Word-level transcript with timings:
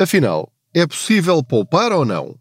Afinal, 0.00 0.52
é 0.74 0.84
possível 0.86 1.42
poupar 1.42 1.92
ou 1.92 2.04
não? 2.04 2.36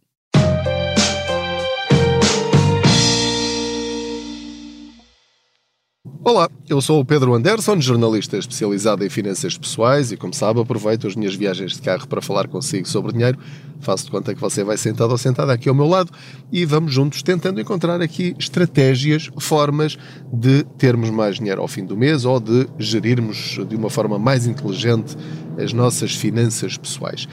Olá, 6.25 6.49
eu 6.69 6.81
sou 6.81 6.99
o 6.99 7.05
Pedro 7.05 7.33
Anderson, 7.33 7.79
jornalista 7.79 8.37
especializado 8.37 9.05
em 9.05 9.09
finanças 9.09 9.57
pessoais 9.57 10.11
e, 10.11 10.17
como 10.17 10.33
sabe, 10.33 10.59
aproveito 10.59 11.07
as 11.07 11.15
minhas 11.15 11.33
viagens 11.33 11.75
de 11.75 11.81
carro 11.81 12.05
para 12.09 12.21
falar 12.21 12.49
consigo 12.49 12.85
sobre 12.85 13.13
dinheiro. 13.13 13.37
Faço 13.79 14.03
de 14.03 14.11
conta 14.11 14.35
que 14.35 14.41
você 14.41 14.65
vai 14.65 14.75
sentado 14.75 15.11
ou 15.11 15.17
sentada 15.17 15.53
aqui 15.53 15.69
ao 15.69 15.75
meu 15.75 15.87
lado 15.87 16.11
e 16.51 16.65
vamos 16.65 16.93
juntos 16.93 17.23
tentando 17.23 17.61
encontrar 17.61 18.01
aqui 18.01 18.35
estratégias, 18.37 19.29
formas 19.39 19.97
de 20.31 20.63
termos 20.77 21.09
mais 21.09 21.37
dinheiro 21.37 21.61
ao 21.61 21.69
fim 21.69 21.85
do 21.85 21.95
mês 21.95 22.25
ou 22.25 22.37
de 22.37 22.67
gerirmos 22.77 23.57
de 23.65 23.75
uma 23.77 23.89
forma 23.89 24.19
mais 24.19 24.45
inteligente 24.45 25.15
as 25.57 25.71
nossas 25.71 26.13
finanças 26.13 26.77
pessoais. 26.77 27.29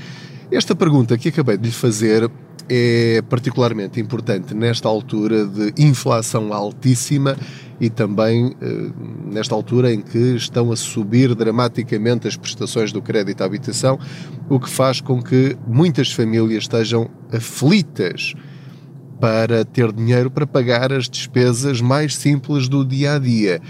Esta 0.48 0.77
pergunta 0.77 1.18
que 1.18 1.29
acabei 1.29 1.57
de 1.57 1.64
lhe 1.67 1.75
fazer 1.75 2.31
é 2.68 3.21
particularmente 3.29 3.98
importante 3.98 4.54
nesta 4.54 4.89
altura 4.89 5.45
de 5.45 5.75
inflação 5.76 6.53
altíssima 6.53 7.37
e 7.80 7.89
também 7.89 8.54
eh, 8.61 8.90
nesta 9.25 9.54
altura 9.54 9.93
em 9.93 10.02
que 10.02 10.36
estão 10.36 10.70
a 10.70 10.76
subir 10.76 11.34
dramaticamente 11.34 12.29
as 12.29 12.36
prestações 12.36 12.93
do 12.93 13.00
crédito 13.00 13.40
à 13.40 13.46
habitação, 13.46 13.98
o 14.48 14.61
que 14.61 14.68
faz 14.68 15.00
com 15.00 15.22
que 15.22 15.56
muitas 15.66 16.12
famílias 16.12 16.64
estejam 16.64 17.11
aflitas 17.32 18.34
para 19.18 19.64
ter 19.64 19.93
dinheiro 19.93 20.30
para 20.30 20.46
pagar 20.46 20.93
as 20.93 21.08
despesas 21.08 21.80
mais 21.80 22.14
simples 22.14 22.68
do 22.68 22.84
dia 22.84 23.14
a 23.14 23.18
dia. 23.18 23.61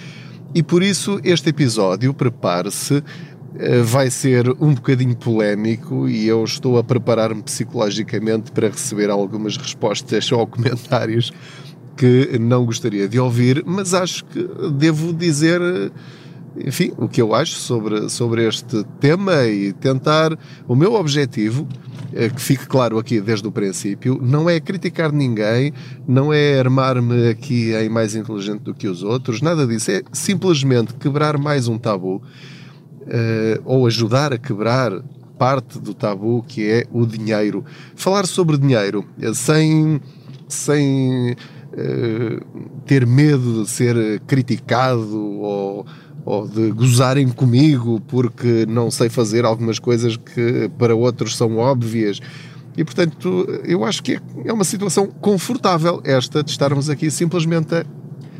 E 0.55 0.62
por 0.62 0.83
isso 0.83 1.20
este 1.22 1.50
episódio, 1.50 2.12
prepare-se, 2.12 3.05
eh, 3.56 3.83
vai 3.83 4.11
ser 4.11 4.48
um 4.61 4.74
bocadinho 4.74 5.16
polémico 5.16 6.08
e 6.08 6.27
eu 6.27 6.42
estou 6.42 6.78
a 6.78 6.84
preparar-me 6.84 7.42
psicologicamente 7.42 8.50
para 8.50 8.69
receber 8.69 9.11
algumas 9.11 9.56
respostas 9.56 10.30
ou 10.33 10.47
comentários 10.47 11.33
que 11.96 12.38
não 12.38 12.64
gostaria 12.64 13.08
de 13.08 13.19
ouvir, 13.19 13.62
mas 13.66 13.94
acho 13.94 14.24
que 14.24 14.42
devo 14.72 15.12
dizer, 15.12 15.60
enfim, 16.56 16.92
o 16.96 17.08
que 17.08 17.20
eu 17.20 17.34
acho 17.34 17.56
sobre, 17.56 18.08
sobre 18.08 18.46
este 18.46 18.84
tema 18.98 19.44
e 19.44 19.72
tentar. 19.72 20.38
O 20.66 20.74
meu 20.74 20.94
objetivo, 20.94 21.66
é 22.12 22.28
que 22.28 22.41
fique 22.41 22.66
claro 22.66 22.98
aqui 22.98 23.20
desde 23.20 23.46
o 23.46 23.52
princípio, 23.52 24.18
não 24.20 24.48
é 24.50 24.58
criticar 24.58 25.12
ninguém, 25.12 25.72
não 26.06 26.33
é 26.33 26.58
armar-me 26.58 27.28
aqui 27.28 27.72
em 27.74 27.88
mais 27.88 28.14
inteligente 28.14 28.62
do 28.62 28.74
que 28.74 28.88
os 28.88 29.02
outros, 29.02 29.41
nada 29.41 29.66
disso. 29.66 29.91
É 29.91 30.02
simplesmente 30.12 30.94
quebrar 30.94 31.38
mais 31.38 31.68
um 31.68 31.78
tabu 31.78 32.22
eh, 33.06 33.61
ou 33.64 33.86
ajudar 33.86 34.33
a 34.33 34.38
quebrar 34.38 34.92
parte 35.38 35.78
do 35.78 35.94
tabu 35.94 36.44
que 36.46 36.68
é 36.68 36.84
o 36.92 37.06
dinheiro. 37.06 37.64
Falar 37.94 38.27
sobre 38.27 38.58
dinheiro 38.58 39.05
eh, 39.20 39.33
sem. 39.33 40.00
sem 40.48 41.30
eh, 41.30 41.36
ter 42.85 43.07
medo 43.07 43.63
de 43.63 43.71
ser 43.71 44.21
criticado 44.27 45.17
ou, 45.41 45.87
ou 46.25 46.49
de 46.49 46.71
gozarem 46.73 47.29
comigo 47.29 48.01
porque 48.09 48.67
não 48.67 48.91
sei 48.91 49.09
fazer 49.09 49.45
algumas 49.45 49.79
coisas 49.79 50.17
que 50.17 50.71
para 50.79 50.95
outros 50.95 51.37
são 51.37 51.57
óbvias. 51.59 52.21
E 52.77 52.85
portanto, 52.85 53.47
eu 53.65 53.85
acho 53.85 54.03
que 54.03 54.19
é 54.45 54.53
uma 54.53 54.65
situação 54.65 55.07
confortável 55.07 56.01
esta 56.05 56.43
de 56.43 56.51
estarmos 56.51 56.89
aqui 56.89 57.11
simplesmente 57.11 57.75
a 57.75 57.85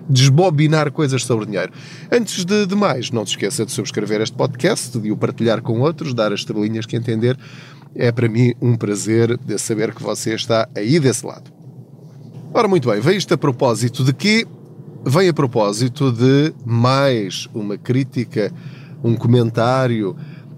desbobinar 0.09 0.91
coisas 0.91 1.25
sobre 1.25 1.47
dinheiro. 1.47 1.73
Antes 2.11 2.45
de, 2.45 2.67
de 2.67 2.75
mais, 2.75 3.11
não 3.11 3.25
se 3.25 3.33
esqueça 3.33 3.65
de 3.65 3.71
subscrever 3.71 4.21
este 4.21 4.37
podcast, 4.37 4.99
de 4.99 5.13
o 5.13 5.17
partilhar 5.17 5.63
com 5.63 5.81
outros, 5.81 6.13
dar 6.13 6.33
as 6.33 6.41
estrelinhas 6.41 6.85
que 6.85 6.97
entender. 6.97 7.39
É 7.95 8.11
para 8.11 8.29
mim 8.29 8.55
um 8.61 8.77
prazer 8.77 9.37
de 9.39 9.59
saber 9.59 9.95
que 9.95 10.03
você 10.03 10.35
está 10.35 10.69
aí 10.77 10.99
desse 10.99 11.25
lado. 11.25 11.60
Ora, 12.53 12.67
muito 12.67 12.91
bem, 12.91 13.01
vem 13.01 13.17
isto 13.17 13.33
a 13.33 13.39
propósito 13.39 14.03
de 14.03 14.13
quê? 14.13 14.45
Vem 15.05 15.29
a 15.29 15.33
propósito 15.33 16.11
de 16.11 16.53
mais 16.67 17.49
uma 17.55 17.79
crítica, 17.79 18.53
um 19.05 19.15
comentário. 19.15 20.17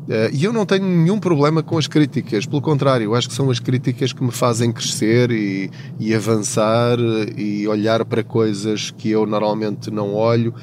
Eh, 0.08 0.30
e 0.32 0.42
eu 0.44 0.54
não 0.54 0.64
tenho 0.64 0.86
nenhum 0.86 1.20
problema 1.20 1.62
com 1.62 1.76
as 1.76 1.86
críticas, 1.86 2.46
pelo 2.46 2.62
contrário, 2.62 3.14
acho 3.14 3.28
que 3.28 3.34
são 3.34 3.50
as 3.50 3.60
críticas 3.60 4.10
que 4.10 4.24
me 4.24 4.32
fazem 4.32 4.72
crescer 4.72 5.30
e, 5.30 5.70
e 6.00 6.14
avançar 6.14 6.98
e 7.36 7.68
olhar 7.68 8.06
para 8.06 8.24
coisas 8.24 8.90
que 8.90 9.10
eu 9.10 9.26
normalmente 9.26 9.90
não 9.90 10.14
olho 10.14 10.54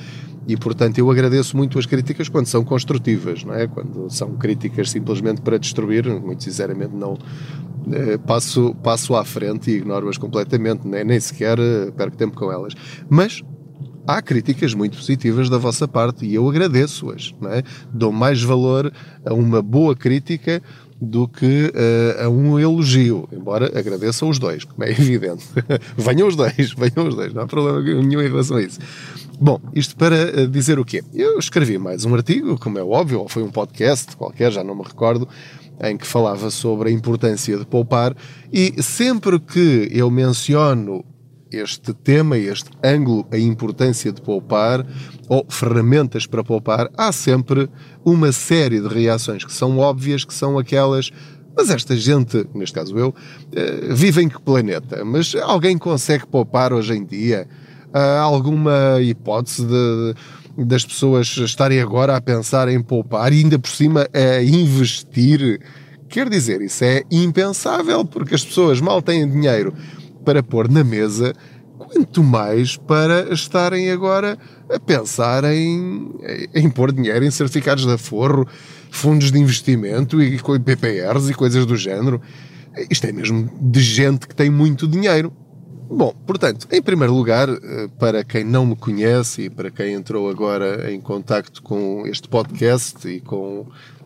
e 0.49 0.57
portanto 0.57 0.97
eu 0.97 1.11
agradeço 1.11 1.55
muito 1.55 1.77
as 1.77 1.85
críticas 1.85 2.27
quando 2.27 2.47
são 2.47 2.65
construtivas, 2.65 3.43
não 3.43 3.53
é? 3.53 3.67
Quando 3.67 4.09
são 4.09 4.35
críticas 4.35 4.89
simplesmente 4.89 5.41
para 5.41 5.59
destruir, 5.59 6.07
muito 6.19 6.43
sinceramente 6.43 6.95
não 6.95 7.15
eh, 7.91 8.17
passo, 8.17 8.73
passo 8.81 9.15
à 9.15 9.23
frente 9.23 9.69
e 9.69 9.75
ignoro-as 9.75 10.17
completamente, 10.17 10.87
nem, 10.87 11.03
nem 11.03 11.19
sequer 11.19 11.59
eh, 11.59 11.91
perco 11.95 12.17
tempo 12.17 12.35
com 12.35 12.51
elas. 12.51 12.73
Mas 13.07 13.43
há 14.07 14.19
críticas 14.23 14.73
muito 14.73 14.97
positivas 14.97 15.51
da 15.51 15.59
vossa 15.59 15.87
parte 15.87 16.25
e 16.25 16.33
eu 16.33 16.49
agradeço-as. 16.49 17.31
É? 17.51 17.61
Dou 17.93 18.11
mais 18.11 18.41
valor 18.41 18.91
a 19.23 19.35
uma 19.35 19.61
boa 19.61 19.95
crítica 19.95 20.63
do 21.01 21.27
que 21.27 21.45
uh, 21.45 22.25
a 22.25 22.29
um 22.29 22.59
elogio, 22.59 23.27
embora 23.31 23.67
agradeça 23.77 24.25
os 24.25 24.37
dois, 24.37 24.65
como 24.65 24.83
é 24.83 24.91
evidente. 24.91 25.45
venham 25.95 26.27
os 26.27 26.35
dois, 26.35 26.73
venham 26.73 27.07
os 27.07 27.15
dois, 27.15 27.33
não 27.33 27.43
há 27.43 27.47
problema 27.47 27.81
nenhum 27.81 28.21
em 28.21 28.27
relação 28.27 28.57
a 28.57 28.61
isso. 28.61 28.79
Bom, 29.41 29.57
isto 29.73 29.95
para 29.95 30.17
eh, 30.17 30.47
dizer 30.47 30.79
o 30.79 30.83
quê? 30.83 31.01
Eu 31.13 31.39
escrevi 31.39 31.77
mais 31.77 32.03
um 32.03 32.13
artigo, 32.13 32.59
como 32.59 32.77
é 32.77 32.83
óbvio, 32.83 33.21
ou 33.21 33.29
foi 33.29 33.41
um 33.41 33.49
podcast 33.49 34.13
qualquer, 34.17 34.51
já 34.51 34.65
não 34.65 34.75
me 34.75 34.83
recordo, 34.83 35.29
em 35.81 35.95
que 35.95 36.05
falava 36.05 36.49
sobre 36.49 36.89
a 36.89 36.91
importância 36.91 37.57
de 37.57 37.65
poupar 37.65 38.13
e 38.51 38.83
sempre 38.83 39.39
que 39.39 39.87
eu 39.93 40.11
menciono 40.11 41.05
este 41.49 41.93
tema, 41.93 42.37
este 42.37 42.69
ângulo, 42.83 43.25
a 43.31 43.37
importância 43.37 44.11
de 44.11 44.21
poupar 44.21 44.85
ou 45.29 45.45
ferramentas 45.49 46.25
para 46.25 46.43
poupar, 46.43 46.89
há 46.97 47.09
sempre 47.13 47.69
uma 48.03 48.33
série 48.33 48.81
de 48.81 48.89
reações 48.89 49.45
que 49.45 49.53
são 49.53 49.77
óbvias, 49.77 50.25
que 50.25 50.33
são 50.33 50.59
aquelas. 50.59 51.11
Mas 51.55 51.69
esta 51.69 51.95
gente, 51.95 52.45
neste 52.53 52.75
caso 52.75 52.97
eu, 52.97 53.15
eh, 53.53 53.93
vive 53.93 54.21
em 54.21 54.27
que 54.27 54.41
planeta? 54.41 55.05
Mas 55.05 55.33
alguém 55.33 55.77
consegue 55.77 56.27
poupar 56.27 56.73
hoje 56.73 56.93
em 56.93 57.05
dia? 57.05 57.47
Há 57.93 58.19
alguma 58.19 59.01
hipótese 59.01 59.65
de, 59.65 60.65
das 60.65 60.85
pessoas 60.85 61.27
estarem 61.37 61.81
agora 61.81 62.15
a 62.15 62.21
pensar 62.21 62.67
em 62.69 62.81
poupar 62.81 63.33
e 63.33 63.39
ainda 63.39 63.57
por 63.57 63.69
cima 63.69 64.07
a 64.13 64.41
investir? 64.43 65.59
Quer 66.07 66.29
dizer, 66.29 66.61
isso 66.61 66.83
é 66.83 67.03
impensável, 67.11 68.03
porque 68.03 68.35
as 68.35 68.43
pessoas 68.43 68.81
mal 68.81 69.01
têm 69.01 69.29
dinheiro 69.29 69.73
para 70.25 70.41
pôr 70.41 70.69
na 70.69 70.83
mesa, 70.83 71.33
quanto 71.77 72.23
mais 72.23 72.77
para 72.77 73.33
estarem 73.33 73.89
agora 73.89 74.37
a 74.69 74.79
pensar 74.79 75.43
em, 75.45 76.11
em 76.53 76.69
pôr 76.69 76.91
dinheiro 76.91 77.25
em 77.25 77.31
certificados 77.31 77.85
de 77.85 77.93
aforro, 77.93 78.47
fundos 78.91 79.31
de 79.31 79.39
investimento 79.39 80.21
e 80.21 80.39
PPRs 80.39 81.29
e 81.29 81.33
coisas 81.33 81.65
do 81.65 81.77
género. 81.77 82.21
Isto 82.89 83.07
é 83.07 83.11
mesmo 83.11 83.49
de 83.61 83.81
gente 83.81 84.27
que 84.27 84.35
tem 84.35 84.49
muito 84.49 84.87
dinheiro. 84.87 85.31
Bom, 85.91 86.13
portanto, 86.27 86.67
em 86.71 86.83
primeiro 86.83 87.15
lugar, 87.15 87.49
eh, 87.49 87.89
para 87.97 88.23
quem 88.23 88.43
não 88.43 88.63
me 88.63 88.75
conhece 88.75 89.45
e 89.45 89.49
para 89.49 89.71
quem 89.71 89.93
entrou 89.93 90.29
agora 90.29 90.93
em 90.93 91.01
contacto 91.01 91.63
com 91.63 92.05
este 92.05 92.29
podcast 92.29 93.07
e 93.07 93.19
com, 93.19 93.65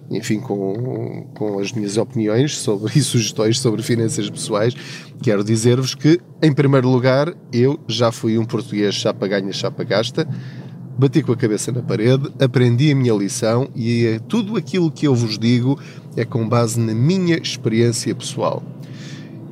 enfim, 0.10 0.40
com, 0.40 1.28
com 1.36 1.60
as 1.60 1.74
minhas 1.74 1.98
opiniões 1.98 2.58
sobre, 2.58 2.94
e 2.98 3.02
sugestões 3.02 3.60
sobre 3.60 3.84
finanças 3.84 4.30
pessoais, 4.30 4.74
quero 5.22 5.44
dizer-vos 5.44 5.94
que, 5.94 6.22
em 6.42 6.54
primeiro 6.54 6.88
lugar, 6.88 7.34
eu 7.52 7.78
já 7.86 8.14
fui 8.14 8.38
um 8.38 8.46
português 8.46 8.96
chapa 8.96 9.28
ganha, 9.28 9.52
chapa 9.52 9.84
gasta, 9.84 10.26
bati 10.98 11.22
com 11.22 11.34
a 11.34 11.38
cabeça 11.38 11.70
na 11.70 11.82
parede, 11.82 12.32
aprendi 12.40 12.94
a 12.94 12.96
minha 12.96 13.14
lição 13.14 13.68
e 13.76 14.06
eh, 14.06 14.20
tudo 14.30 14.56
aquilo 14.56 14.90
que 14.90 15.06
eu 15.06 15.14
vos 15.14 15.38
digo 15.38 15.78
é 16.16 16.24
com 16.24 16.48
base 16.48 16.80
na 16.80 16.94
minha 16.94 17.36
experiência 17.36 18.16
pessoal. 18.16 18.64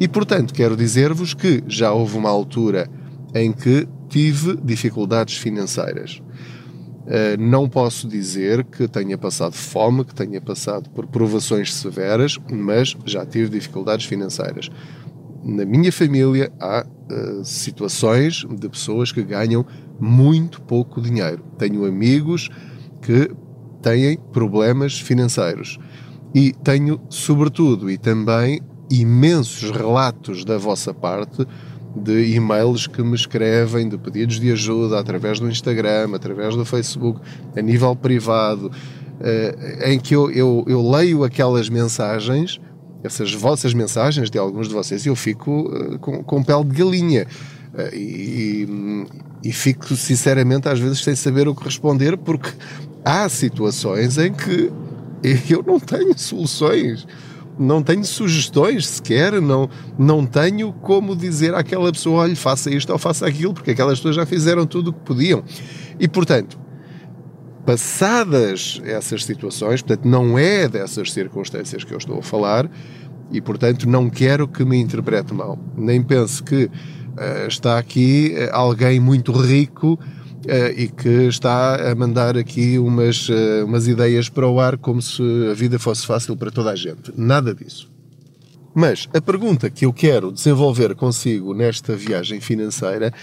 E, 0.01 0.07
portanto, 0.07 0.51
quero 0.51 0.75
dizer-vos 0.75 1.35
que 1.35 1.63
já 1.67 1.91
houve 1.91 2.17
uma 2.17 2.27
altura 2.27 2.89
em 3.35 3.51
que 3.51 3.87
tive 4.09 4.57
dificuldades 4.63 5.37
financeiras. 5.37 6.19
Uh, 7.01 7.39
não 7.39 7.69
posso 7.69 8.07
dizer 8.07 8.63
que 8.63 8.87
tenha 8.87 9.15
passado 9.15 9.53
fome, 9.53 10.03
que 10.03 10.15
tenha 10.15 10.41
passado 10.41 10.89
por 10.89 11.05
provações 11.05 11.71
severas, 11.75 12.39
mas 12.51 12.97
já 13.05 13.23
tive 13.27 13.51
dificuldades 13.51 14.07
financeiras. 14.07 14.71
Na 15.43 15.65
minha 15.65 15.91
família 15.91 16.51
há 16.59 16.83
uh, 16.83 17.45
situações 17.45 18.43
de 18.59 18.67
pessoas 18.69 19.11
que 19.11 19.21
ganham 19.21 19.63
muito 19.99 20.63
pouco 20.63 20.99
dinheiro. 20.99 21.43
Tenho 21.59 21.85
amigos 21.85 22.49
que 23.03 23.29
têm 23.83 24.17
problemas 24.33 24.99
financeiros. 24.99 25.77
E 26.33 26.53
tenho, 26.63 26.99
sobretudo, 27.07 27.87
e 27.87 27.99
também 27.99 28.61
imensos 28.91 29.71
relatos 29.71 30.43
da 30.43 30.57
vossa 30.57 30.93
parte 30.93 31.47
de 31.95 32.35
e-mails 32.35 32.87
que 32.87 33.01
me 33.01 33.15
escrevem, 33.15 33.89
de 33.89 33.97
pedidos 33.97 34.39
de 34.39 34.51
ajuda 34.51 34.99
através 34.99 35.39
do 35.39 35.49
Instagram, 35.49 36.11
através 36.13 36.55
do 36.55 36.63
Facebook, 36.63 37.19
a 37.55 37.61
nível 37.61 37.95
privado, 37.95 38.71
eh, 39.19 39.91
em 39.91 39.99
que 39.99 40.15
eu, 40.15 40.31
eu, 40.31 40.63
eu 40.67 40.89
leio 40.89 41.23
aquelas 41.23 41.69
mensagens 41.69 42.59
essas 43.03 43.33
vossas 43.33 43.73
mensagens 43.73 44.29
de 44.29 44.37
alguns 44.37 44.67
de 44.67 44.73
vocês 44.73 45.05
e 45.05 45.09
eu 45.09 45.15
fico 45.15 45.61
uh, 45.61 45.99
com, 45.99 46.23
com 46.23 46.43
pele 46.43 46.63
de 46.65 46.75
galinha. 46.75 47.27
Uh, 47.73 47.95
e, 47.95 49.07
e, 49.43 49.51
fico 49.51 49.95
sinceramente 49.95 50.67
às 50.67 50.79
vezes 50.79 51.03
sem 51.03 51.15
saber 51.15 51.47
o 51.47 51.55
que 51.55 51.63
responder 51.63 52.17
porque 52.17 52.49
há 53.03 53.27
situações 53.29 54.17
em 54.17 54.33
que 54.33 54.71
eu 55.49 55.63
não 55.65 55.79
tenho 55.79 56.17
soluções 56.17 57.07
não 57.57 57.83
tenho 57.83 58.03
sugestões 58.03 58.87
sequer, 58.87 59.41
não, 59.41 59.69
não 59.97 60.25
tenho 60.25 60.73
como 60.73 61.15
dizer 61.15 61.53
àquela 61.53 61.91
pessoa, 61.91 62.23
olha, 62.23 62.35
faça 62.35 62.69
isto 62.69 62.91
ou 62.91 62.97
faça 62.97 63.25
aquilo, 63.25 63.53
porque 63.53 63.71
aquelas 63.71 63.99
pessoas 63.99 64.15
já 64.15 64.25
fizeram 64.25 64.65
tudo 64.65 64.89
o 64.89 64.93
que 64.93 65.01
podiam. 65.01 65.43
E, 65.99 66.07
portanto, 66.07 66.59
passadas 67.65 68.81
essas 68.83 69.23
situações, 69.23 69.81
portanto, 69.81 70.07
não 70.07 70.37
é 70.37 70.67
dessas 70.67 71.11
circunstâncias 71.11 71.83
que 71.83 71.93
eu 71.93 71.97
estou 71.97 72.19
a 72.19 72.23
falar, 72.23 72.69
e, 73.31 73.39
portanto, 73.39 73.87
não 73.87 74.09
quero 74.09 74.47
que 74.47 74.65
me 74.65 74.77
interprete 74.77 75.33
mal. 75.33 75.57
Nem 75.77 76.03
pense 76.03 76.43
que 76.43 76.65
uh, 76.65 77.47
está 77.47 77.77
aqui 77.77 78.35
uh, 78.35 78.55
alguém 78.55 78.99
muito 78.99 79.31
rico 79.31 79.97
e 80.75 80.87
que 80.87 81.27
está 81.27 81.91
a 81.91 81.95
mandar 81.95 82.37
aqui 82.37 82.79
umas, 82.79 83.29
umas 83.63 83.87
ideias 83.87 84.29
para 84.29 84.47
o 84.47 84.59
ar 84.59 84.77
como 84.77 85.01
se 85.01 85.21
a 85.51 85.53
vida 85.53 85.77
fosse 85.77 86.05
fácil 86.05 86.35
para 86.35 86.51
toda 86.51 86.71
a 86.71 86.75
gente. 86.75 87.13
Nada 87.15 87.53
disso. 87.53 87.91
Mas 88.73 89.07
a 89.13 89.19
pergunta 89.19 89.69
que 89.69 89.85
eu 89.85 89.91
quero 89.91 90.31
desenvolver 90.31 90.95
consigo 90.95 91.53
nesta 91.53 91.95
viagem 91.95 92.39
financeira 92.39 93.13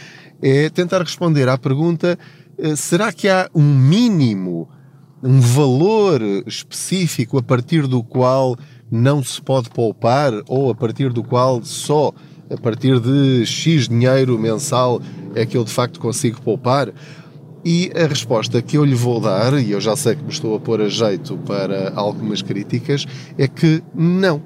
é 0.43 0.69
tentar 0.69 1.01
responder 1.01 1.49
à 1.49 1.57
pergunta 1.57 2.19
eh, 2.59 2.77
será 2.77 3.13
que 3.13 3.29
há 3.29 3.49
um 3.55 3.63
mínimo, 3.63 4.69
um 5.23 5.41
valor 5.41 6.21
específico 6.47 7.39
a 7.39 7.43
partir 7.43 7.87
do 7.87 8.03
qual 8.03 8.57
não 8.91 9.23
se 9.23 9.41
pode 9.41 9.71
poupar 9.71 10.33
ou 10.47 10.71
a 10.71 10.75
partir 10.75 11.13
do 11.13 11.23
qual 11.23 11.63
só 11.65 12.13
a 12.51 12.57
partir 12.57 12.99
de 13.01 13.45
X 13.45 13.89
dinheiro 13.89 14.39
mensal 14.39 15.01
é 15.35 15.45
que 15.45 15.57
eu 15.57 15.65
de 15.65 15.71
facto 15.71 16.01
consigo 16.01 16.41
poupar? 16.41 16.93
E 17.65 17.91
a 17.95 18.07
resposta 18.07 18.63
que 18.63 18.79
eu 18.79 18.85
lhe 18.85 18.95
vou 18.95 19.21
dar, 19.21 19.53
e 19.55 19.73
eu 19.73 19.81
já 19.81 19.97
sei 19.97 20.15
que 20.15 20.23
me 20.23 20.31
estou 20.31 20.57
a 20.57 20.61
pôr 20.61 20.81
a 20.81 20.89
jeito 20.89 21.37
para 21.39 21.93
algumas 21.95 22.41
críticas, 22.41 23.05
é 23.37 23.49
que 23.49 23.83
não. 23.95 24.41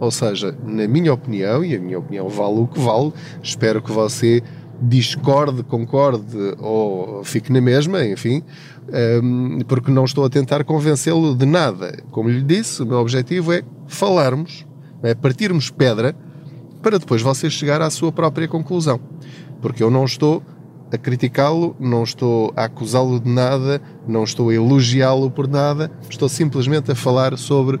Ou 0.00 0.10
seja, 0.10 0.56
na 0.64 0.86
minha 0.88 1.12
opinião, 1.12 1.64
e 1.64 1.76
a 1.76 1.80
minha 1.80 1.98
opinião 1.98 2.28
vale 2.28 2.60
o 2.60 2.66
que 2.66 2.80
vale, 2.80 3.12
espero 3.42 3.82
que 3.82 3.92
você 3.92 4.42
discorde, 4.80 5.62
concorde 5.62 6.54
ou 6.58 7.22
fique 7.22 7.52
na 7.52 7.60
mesma, 7.60 8.04
enfim, 8.04 8.42
ehm, 8.92 9.60
porque 9.68 9.90
não 9.90 10.04
estou 10.04 10.24
a 10.24 10.30
tentar 10.30 10.64
convencê-lo 10.64 11.36
de 11.36 11.46
nada. 11.46 12.02
Como 12.10 12.28
lhe 12.28 12.42
disse, 12.42 12.82
o 12.82 12.86
meu 12.86 12.98
objetivo 12.98 13.52
é 13.52 13.62
falarmos, 13.86 14.66
é 15.02 15.14
partirmos 15.14 15.70
pedra 15.70 16.16
para 16.82 16.98
depois 16.98 17.22
você 17.22 17.48
chegar 17.48 17.80
à 17.80 17.88
sua 17.88 18.10
própria 18.10 18.48
conclusão. 18.48 19.00
Porque 19.60 19.82
eu 19.82 19.90
não 19.90 20.04
estou 20.04 20.42
a 20.92 20.98
criticá-lo, 20.98 21.74
não 21.80 22.02
estou 22.02 22.52
a 22.56 22.64
acusá-lo 22.64 23.18
de 23.20 23.30
nada, 23.30 23.80
não 24.06 24.24
estou 24.24 24.50
a 24.50 24.54
elogiá-lo 24.54 25.30
por 25.30 25.48
nada, 25.48 25.90
estou 26.10 26.28
simplesmente 26.28 26.90
a 26.92 26.94
falar 26.94 27.38
sobre 27.38 27.80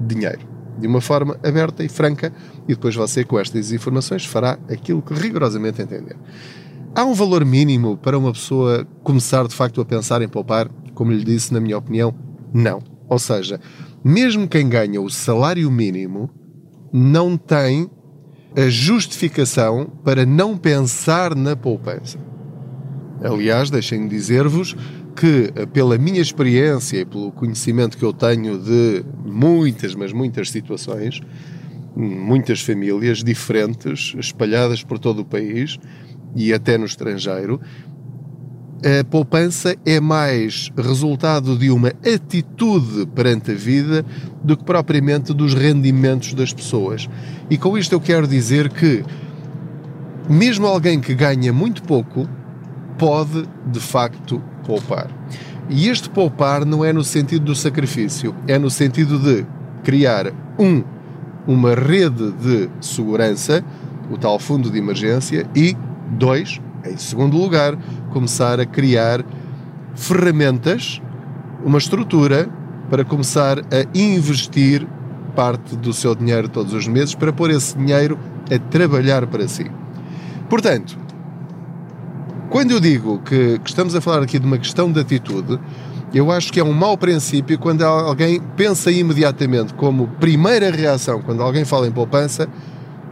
dinheiro 0.00 0.58
de 0.78 0.86
uma 0.86 1.00
forma 1.00 1.36
aberta 1.42 1.84
e 1.84 1.88
franca, 1.88 2.32
e 2.64 2.74
depois 2.74 2.94
você, 2.94 3.24
com 3.24 3.38
estas 3.38 3.72
informações, 3.72 4.24
fará 4.24 4.58
aquilo 4.70 5.02
que 5.02 5.12
rigorosamente 5.12 5.82
entender. 5.82 6.16
Há 6.94 7.04
um 7.04 7.14
valor 7.14 7.44
mínimo 7.44 7.96
para 7.96 8.18
uma 8.18 8.32
pessoa 8.32 8.86
começar 9.02 9.46
de 9.46 9.54
facto 9.54 9.80
a 9.80 9.84
pensar 9.84 10.22
em 10.22 10.28
poupar? 10.28 10.70
Como 10.94 11.12
lhe 11.12 11.24
disse, 11.24 11.52
na 11.52 11.60
minha 11.60 11.76
opinião, 11.76 12.14
não. 12.52 12.80
Ou 13.08 13.18
seja, 13.18 13.60
mesmo 14.04 14.48
quem 14.48 14.68
ganha 14.68 15.00
o 15.00 15.10
salário 15.10 15.70
mínimo 15.70 16.30
não 16.92 17.36
tem 17.36 17.90
a 18.56 18.68
justificação 18.68 19.86
para 20.04 20.24
não 20.24 20.56
pensar 20.56 21.34
na 21.34 21.54
poupança. 21.54 22.18
Aliás, 23.22 23.70
deixem-me 23.70 24.08
dizer-vos 24.08 24.76
que, 25.14 25.52
eh, 25.54 25.66
pela 25.66 25.98
minha 25.98 26.20
experiência 26.20 27.00
e 27.00 27.04
pelo 27.04 27.32
conhecimento 27.32 27.98
que 27.98 28.04
eu 28.04 28.12
tenho 28.12 28.58
de 28.58 29.04
muitas, 29.24 29.94
mas 29.94 30.12
muitas 30.12 30.50
situações, 30.50 31.20
muitas 31.96 32.60
famílias 32.60 33.24
diferentes, 33.24 34.14
espalhadas 34.16 34.84
por 34.84 34.98
todo 34.98 35.20
o 35.20 35.24
país 35.24 35.78
e 36.36 36.52
até 36.52 36.78
no 36.78 36.84
estrangeiro, 36.84 37.60
a 38.84 39.04
poupança 39.04 39.76
é 39.84 39.98
mais 39.98 40.70
resultado 40.76 41.56
de 41.56 41.70
uma 41.70 41.88
atitude 41.88 43.06
perante 43.06 43.50
a 43.50 43.54
vida 43.54 44.04
do 44.42 44.56
que 44.56 44.64
propriamente 44.64 45.34
dos 45.34 45.52
rendimentos 45.54 46.32
das 46.32 46.52
pessoas. 46.52 47.08
E 47.50 47.58
com 47.58 47.76
isto 47.76 47.92
eu 47.92 48.00
quero 48.00 48.26
dizer 48.26 48.70
que, 48.70 49.04
mesmo 50.28 50.66
alguém 50.66 51.00
que 51.00 51.14
ganha 51.14 51.52
muito 51.52 51.82
pouco, 51.82 52.28
pode 52.96 53.48
de 53.66 53.80
facto 53.80 54.42
poupar. 54.64 55.08
E 55.68 55.88
este 55.88 56.08
poupar 56.08 56.64
não 56.64 56.84
é 56.84 56.92
no 56.92 57.02
sentido 57.02 57.46
do 57.46 57.54
sacrifício, 57.54 58.34
é 58.46 58.58
no 58.58 58.70
sentido 58.70 59.18
de 59.18 59.44
criar, 59.82 60.32
um, 60.58 60.82
uma 61.46 61.74
rede 61.74 62.32
de 62.32 62.70
segurança, 62.80 63.64
o 64.10 64.16
tal 64.16 64.38
fundo 64.38 64.70
de 64.70 64.78
emergência, 64.78 65.46
e, 65.54 65.76
dois, 66.10 66.60
em 66.90 66.96
segundo 66.96 67.36
lugar, 67.36 67.76
começar 68.12 68.60
a 68.60 68.66
criar 68.66 69.24
ferramentas, 69.94 71.00
uma 71.64 71.78
estrutura 71.78 72.48
para 72.88 73.04
começar 73.04 73.58
a 73.58 73.98
investir 73.98 74.86
parte 75.34 75.76
do 75.76 75.92
seu 75.92 76.14
dinheiro 76.14 76.48
todos 76.48 76.72
os 76.72 76.88
meses 76.88 77.14
para 77.14 77.32
pôr 77.32 77.50
esse 77.50 77.76
dinheiro 77.76 78.18
a 78.50 78.58
trabalhar 78.70 79.26
para 79.26 79.46
si. 79.46 79.70
Portanto, 80.48 80.98
quando 82.50 82.70
eu 82.70 82.80
digo 82.80 83.18
que, 83.20 83.58
que, 83.58 83.68
estamos 83.68 83.94
a 83.94 84.00
falar 84.00 84.22
aqui 84.22 84.38
de 84.38 84.46
uma 84.46 84.58
questão 84.58 84.90
de 84.90 84.98
atitude, 84.98 85.60
eu 86.14 86.32
acho 86.32 86.50
que 86.50 86.58
é 86.58 86.64
um 86.64 86.72
mau 86.72 86.96
princípio 86.96 87.58
quando 87.58 87.82
alguém 87.82 88.40
pensa 88.56 88.90
imediatamente 88.90 89.74
como 89.74 90.08
primeira 90.18 90.70
reação, 90.70 91.20
quando 91.20 91.42
alguém 91.42 91.64
fala 91.66 91.86
em 91.86 91.92
poupança, 91.92 92.48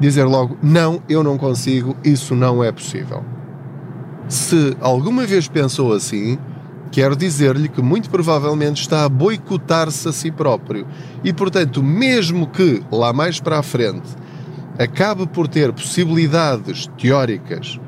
dizer 0.00 0.24
logo: 0.24 0.56
não, 0.62 1.02
eu 1.08 1.22
não 1.22 1.36
consigo, 1.36 1.94
isso 2.02 2.34
não 2.34 2.64
é 2.64 2.72
possível. 2.72 3.22
Se 4.28 4.76
alguma 4.80 5.24
vez 5.24 5.46
pensou 5.46 5.92
assim, 5.92 6.36
quero 6.90 7.14
dizer-lhe 7.14 7.68
que 7.68 7.80
muito 7.80 8.10
provavelmente 8.10 8.80
está 8.80 9.04
a 9.04 9.08
boicotar-se 9.08 10.08
a 10.08 10.12
si 10.12 10.32
próprio. 10.32 10.86
E 11.22 11.32
portanto, 11.32 11.82
mesmo 11.82 12.48
que 12.48 12.82
lá 12.90 13.12
mais 13.12 13.38
para 13.38 13.58
a 13.58 13.62
frente 13.62 14.08
acabe 14.78 15.26
por 15.26 15.46
ter 15.46 15.72
possibilidades 15.72 16.88
teóricas 16.98 17.78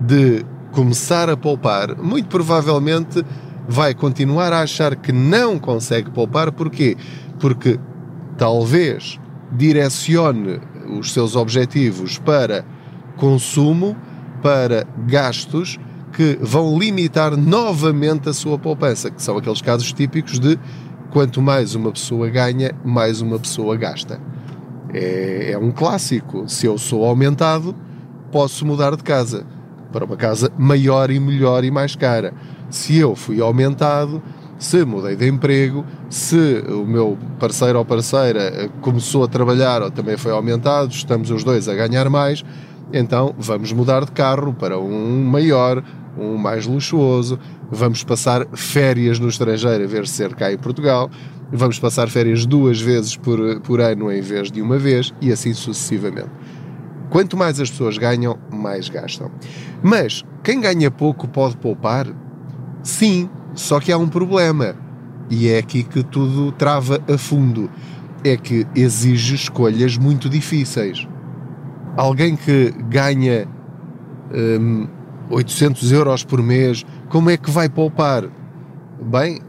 de 0.00 0.44
começar 0.72 1.28
a 1.28 1.36
poupar, 1.36 1.94
muito 1.96 2.28
provavelmente 2.28 3.22
vai 3.68 3.94
continuar 3.94 4.52
a 4.52 4.62
achar 4.62 4.96
que 4.96 5.12
não 5.12 5.58
consegue 5.58 6.10
poupar. 6.10 6.50
Porquê? 6.52 6.96
Porque 7.38 7.78
talvez 8.38 9.20
direcione 9.52 10.58
os 10.98 11.12
seus 11.12 11.36
objetivos 11.36 12.18
para 12.18 12.64
consumo, 13.16 13.96
para 14.42 14.86
gastos 15.06 15.78
que 16.12 16.38
vão 16.40 16.78
limitar 16.78 17.36
novamente 17.36 18.28
a 18.28 18.32
sua 18.32 18.58
poupança, 18.58 19.10
que 19.10 19.22
são 19.22 19.36
aqueles 19.36 19.62
casos 19.62 19.92
típicos 19.92 20.38
de 20.38 20.58
quanto 21.10 21.40
mais 21.40 21.74
uma 21.74 21.90
pessoa 21.90 22.28
ganha, 22.28 22.72
mais 22.84 23.20
uma 23.20 23.38
pessoa 23.38 23.76
gasta. 23.76 24.20
É, 24.92 25.52
é 25.52 25.58
um 25.58 25.70
clássico. 25.70 26.48
Se 26.48 26.66
eu 26.66 26.76
sou 26.76 27.04
aumentado, 27.04 27.74
posso 28.30 28.66
mudar 28.66 28.96
de 28.96 29.02
casa 29.02 29.46
para 29.90 30.04
uma 30.04 30.16
casa 30.16 30.50
maior 30.58 31.10
e 31.10 31.18
melhor 31.18 31.64
e 31.64 31.70
mais 31.70 31.96
cara. 31.96 32.32
Se 32.70 32.96
eu 32.96 33.14
fui 33.14 33.40
aumentado, 33.40 34.22
se 34.58 34.84
mudei 34.84 35.16
de 35.16 35.28
emprego, 35.28 35.84
se 36.08 36.64
o 36.68 36.86
meu 36.86 37.18
parceiro 37.38 37.78
ou 37.78 37.84
parceira 37.84 38.40
eh, 38.40 38.70
começou 38.80 39.24
a 39.24 39.28
trabalhar 39.28 39.82
ou 39.82 39.90
também 39.90 40.16
foi 40.16 40.32
aumentado, 40.32 40.92
estamos 40.92 41.30
os 41.30 41.42
dois 41.42 41.68
a 41.68 41.74
ganhar 41.74 42.08
mais, 42.08 42.44
então 42.92 43.34
vamos 43.38 43.72
mudar 43.72 44.04
de 44.04 44.12
carro 44.12 44.54
para 44.54 44.78
um 44.78 45.24
maior, 45.24 45.82
um 46.18 46.36
mais 46.36 46.66
luxuoso, 46.66 47.38
vamos 47.70 48.04
passar 48.04 48.46
férias 48.54 49.18
no 49.18 49.28
estrangeiro 49.28 49.84
a 49.84 49.86
ver 49.86 50.06
se 50.06 50.14
ser 50.14 50.34
cá 50.34 50.52
em 50.52 50.58
Portugal, 50.58 51.10
vamos 51.50 51.78
passar 51.78 52.08
férias 52.08 52.46
duas 52.46 52.80
vezes 52.80 53.16
por, 53.16 53.60
por 53.60 53.80
ano 53.80 54.10
em 54.10 54.20
vez 54.20 54.50
de 54.50 54.60
uma 54.62 54.78
vez 54.78 55.12
e 55.20 55.32
assim 55.32 55.52
sucessivamente. 55.52 56.30
Quanto 57.10 57.36
mais 57.36 57.60
as 57.60 57.70
pessoas 57.70 57.98
ganham, 57.98 58.38
mais 58.50 58.88
gastam. 58.88 59.30
Mas 59.82 60.24
quem 60.42 60.60
ganha 60.60 60.90
pouco 60.90 61.28
pode 61.28 61.58
poupar? 61.58 62.06
Sim, 62.82 63.28
só 63.54 63.78
que 63.80 63.92
há 63.92 63.98
um 63.98 64.08
problema. 64.08 64.74
E 65.28 65.48
é 65.48 65.58
aqui 65.58 65.82
que 65.82 66.02
tudo 66.02 66.52
trava 66.52 67.02
a 67.12 67.18
fundo. 67.18 67.70
É 68.24 68.34
que 68.34 68.66
exige 68.74 69.34
escolhas 69.34 69.98
muito 69.98 70.26
difíceis. 70.28 71.06
Alguém 71.96 72.36
que 72.36 72.72
ganha 72.88 73.46
hum, 74.32 74.88
800 75.30 75.92
euros 75.92 76.24
por 76.24 76.42
mês, 76.42 76.84
como 77.08 77.30
é 77.30 77.36
que 77.36 77.50
vai 77.50 77.68
poupar? 77.68 78.24
Bem, 79.00 79.40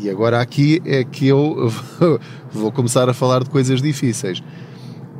e 0.00 0.08
agora 0.08 0.40
aqui 0.40 0.80
é 0.84 1.04
que 1.04 1.26
eu 1.26 1.70
vou 2.52 2.72
começar 2.72 3.08
a 3.08 3.14
falar 3.14 3.42
de 3.42 3.50
coisas 3.50 3.82
difíceis 3.82 4.42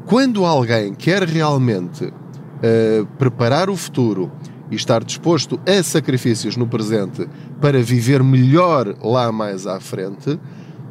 Quando 0.06 0.44
alguém 0.44 0.94
quer 0.94 1.22
realmente 1.24 2.04
uh, 2.04 3.06
preparar 3.18 3.68
o 3.68 3.76
futuro 3.76 4.30
e 4.70 4.76
estar 4.76 5.02
disposto 5.02 5.60
a 5.66 5.82
sacrifícios 5.82 6.56
no 6.56 6.66
presente 6.66 7.28
para 7.60 7.82
viver 7.82 8.22
melhor 8.22 8.94
lá 9.02 9.32
mais 9.32 9.66
à 9.66 9.80
frente, 9.80 10.38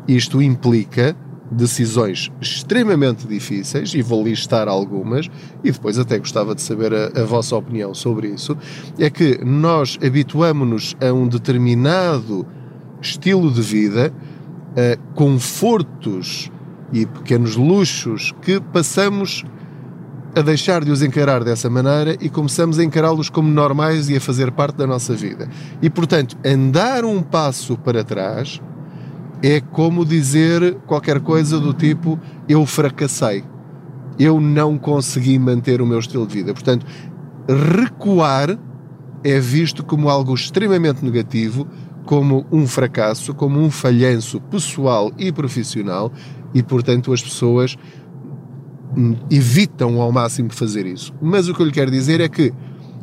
isto 0.07 0.41
implica 0.41 1.15
decisões 1.51 2.31
extremamente 2.39 3.27
difíceis, 3.27 3.93
e 3.93 4.01
vou 4.01 4.23
listar 4.23 4.67
algumas, 4.67 5.29
e 5.63 5.71
depois 5.71 5.97
até 5.97 6.17
gostava 6.17 6.53
de 6.53 6.61
saber 6.61 6.93
a, 6.93 7.21
a 7.21 7.25
vossa 7.25 7.55
opinião 7.55 7.93
sobre 7.93 8.27
isso, 8.27 8.57
é 8.97 9.09
que 9.09 9.43
nós 9.43 9.97
habituamos-nos 10.03 10.95
a 11.01 11.11
um 11.11 11.27
determinado 11.27 12.45
estilo 13.01 13.51
de 13.51 13.61
vida, 13.61 14.13
a 14.75 14.97
confortos 15.15 16.51
e 16.91 17.05
pequenos 17.05 17.55
luxos 17.55 18.33
que 18.41 18.59
passamos 18.59 19.43
a 20.35 20.41
deixar 20.41 20.83
de 20.83 20.91
os 20.91 21.01
encarar 21.01 21.43
dessa 21.43 21.69
maneira 21.69 22.15
e 22.21 22.29
começamos 22.29 22.77
a 22.77 22.83
encará-los 22.83 23.29
como 23.29 23.49
normais 23.49 24.09
e 24.09 24.15
a 24.15 24.21
fazer 24.21 24.51
parte 24.51 24.75
da 24.75 24.85
nossa 24.85 25.15
vida. 25.15 25.49
E, 25.81 25.89
portanto, 25.89 26.37
andar 26.45 27.03
um 27.03 27.21
passo 27.21 27.77
para 27.77 28.03
trás 28.03 28.61
é 29.41 29.61
como 29.61 30.05
dizer 30.05 30.75
qualquer 30.85 31.19
coisa 31.19 31.59
do 31.59 31.73
tipo: 31.73 32.19
eu 32.47 32.65
fracassei, 32.65 33.43
eu 34.17 34.39
não 34.39 34.77
consegui 34.77 35.39
manter 35.39 35.81
o 35.81 35.85
meu 35.85 35.99
estilo 35.99 36.27
de 36.27 36.33
vida. 36.35 36.53
Portanto, 36.53 36.85
recuar 37.47 38.57
é 39.23 39.39
visto 39.39 39.83
como 39.83 40.09
algo 40.09 40.33
extremamente 40.33 41.03
negativo, 41.03 41.67
como 42.05 42.45
um 42.51 42.65
fracasso, 42.65 43.33
como 43.33 43.59
um 43.59 43.69
falhanço 43.69 44.39
pessoal 44.41 45.11
e 45.17 45.31
profissional, 45.31 46.11
e 46.53 46.63
portanto 46.63 47.13
as 47.13 47.21
pessoas 47.21 47.77
evitam 49.29 50.01
ao 50.01 50.11
máximo 50.11 50.51
fazer 50.51 50.85
isso. 50.85 51.13
Mas 51.21 51.47
o 51.47 51.53
que 51.53 51.61
eu 51.61 51.65
lhe 51.65 51.71
quero 51.71 51.91
dizer 51.91 52.19
é 52.21 52.27
que 52.27 52.53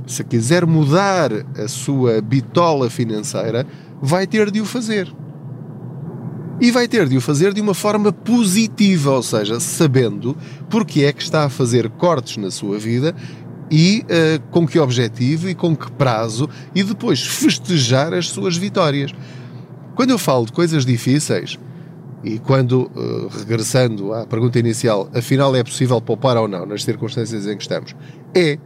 se 0.07 0.23
quiser 0.25 0.67
mudar 0.67 1.31
a 1.57 1.69
sua 1.69 2.21
bitola 2.21 2.89
financeira, 2.89 3.67
vai 4.01 4.27
ter 4.27 4.51
de 4.51 4.61
o 4.61 4.65
fazer. 4.65 5.13
E 6.59 6.71
vai 6.71 6.89
ter 6.89 7.07
de 7.07 7.17
o 7.17 7.21
fazer 7.21 7.53
de 7.53 7.61
uma 7.61 7.75
forma 7.75 8.11
positiva, 8.11 9.11
ou 9.11 9.23
seja, 9.23 9.61
sabendo 9.61 10.35
porque 10.71 11.05
é 11.05 11.13
que 11.13 11.23
está 11.23 11.45
a 11.45 11.51
fazer 11.51 11.89
cortes 11.91 12.39
na 12.39 12.51
sua 12.51 12.79
vida 12.79 13.15
e 13.71 14.05
uh, 14.05 14.41
com 14.51 14.67
que 14.67 14.79
objetivo 14.79 15.51
e 15.51 15.55
com 15.55 15.77
que 15.77 15.91
prazo 15.93 16.49
e 16.75 16.83
depois 16.83 17.21
festejar 17.27 18.15
as 18.15 18.29
suas 18.29 18.57
vitórias. 18.57 19.13
Quando 19.95 20.11
eu 20.11 20.19
falo 20.19 20.47
de 20.47 20.53
coisas 20.53 20.87
difíceis 20.87 21.59
e 22.25 22.39
quando, 22.39 22.91
uh, 22.95 23.29
regressando 23.29 24.15
à 24.15 24.27
pergunta 24.27 24.59
inicial, 24.59 25.11
afinal 25.15 25.55
é 25.55 25.63
possível 25.63 26.01
poupar 26.01 26.39
ou 26.39 26.49
não 26.49 26.65
nas 26.65 26.85
circunstâncias 26.85 27.47
em 27.47 27.57
que 27.57 27.63
estamos, 27.63 27.95
é 28.35 28.59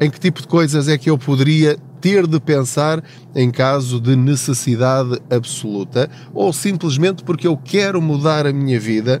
em 0.00 0.10
que 0.10 0.18
tipo 0.18 0.40
de 0.40 0.48
coisas 0.48 0.88
é 0.88 0.96
que 0.96 1.10
eu 1.10 1.18
poderia 1.18 1.76
ter 2.00 2.26
de 2.26 2.40
pensar 2.40 3.02
em 3.34 3.50
caso 3.50 4.00
de 4.00 4.16
necessidade 4.16 5.20
absoluta 5.30 6.10
ou 6.32 6.52
simplesmente 6.52 7.22
porque 7.22 7.46
eu 7.46 7.56
quero 7.56 8.00
mudar 8.00 8.46
a 8.46 8.52
minha 8.52 8.80
vida 8.80 9.20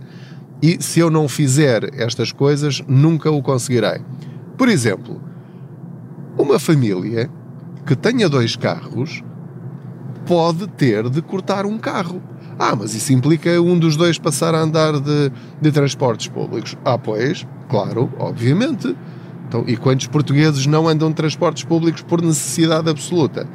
e 0.62 0.82
se 0.82 1.00
eu 1.00 1.10
não 1.10 1.28
fizer 1.28 1.90
estas 1.94 2.32
coisas 2.32 2.82
nunca 2.86 3.30
o 3.30 3.42
conseguirei. 3.42 4.00
Por 4.56 4.68
exemplo, 4.68 5.20
uma 6.38 6.58
família 6.58 7.30
que 7.86 7.96
tenha 7.96 8.28
dois 8.28 8.56
carros 8.56 9.22
pode 10.26 10.66
ter 10.68 11.08
de 11.08 11.22
cortar 11.22 11.66
um 11.66 11.78
carro. 11.78 12.22
Ah, 12.58 12.76
mas 12.76 12.94
isso 12.94 13.12
implica 13.12 13.60
um 13.60 13.78
dos 13.78 13.96
dois 13.96 14.18
passar 14.18 14.54
a 14.54 14.60
andar 14.60 15.00
de, 15.00 15.32
de 15.60 15.72
transportes 15.72 16.28
públicos. 16.28 16.76
Ah, 16.84 16.98
pois, 16.98 17.46
claro, 17.68 18.12
obviamente. 18.18 18.94
Então, 19.50 19.64
e 19.66 19.76
quantos 19.76 20.06
portugueses 20.06 20.64
não 20.64 20.88
andam 20.88 21.08
de 21.08 21.16
transportes 21.16 21.64
públicos 21.64 22.02
por 22.02 22.22
necessidade 22.22 22.88
absoluta? 22.88 23.48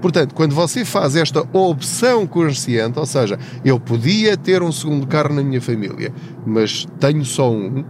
Portanto, 0.00 0.36
quando 0.36 0.54
você 0.54 0.84
faz 0.84 1.16
esta 1.16 1.44
opção 1.52 2.28
consciente, 2.28 2.96
ou 2.96 3.04
seja, 3.04 3.36
eu 3.64 3.80
podia 3.80 4.36
ter 4.36 4.62
um 4.62 4.70
segundo 4.70 5.04
carro 5.04 5.34
na 5.34 5.42
minha 5.42 5.60
família, 5.60 6.14
mas 6.46 6.86
tenho 7.00 7.24
só 7.24 7.52
um, 7.52 7.84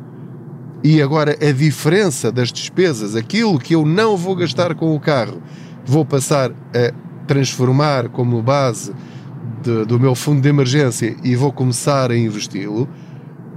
e 0.83 1.03
agora 1.03 1.37
a 1.47 1.53
diferença 1.53 2.33
das 2.33 2.51
despesas, 2.51 3.15
aquilo 3.15 3.59
que 3.59 3.75
eu 3.75 3.85
não 3.85 4.17
vou 4.17 4.35
gastar 4.35 4.75
com 4.75 4.97
o 4.97 5.01
carro, 5.01 5.43
vou 5.85 6.07
passar 6.07 6.51
a 6.51 6.95
transformar 7.27 8.09
como 8.09 8.43
base 8.43 8.95
de, 9.63 9.85
do 9.85 10.01
meu 10.01 10.15
fundo 10.15 10.41
de 10.41 10.49
emergência 10.49 11.15
e 11.23 11.37
vou 11.37 11.53
começar 11.53 12.11
a 12.11 12.17
investi-lo, 12.17 12.89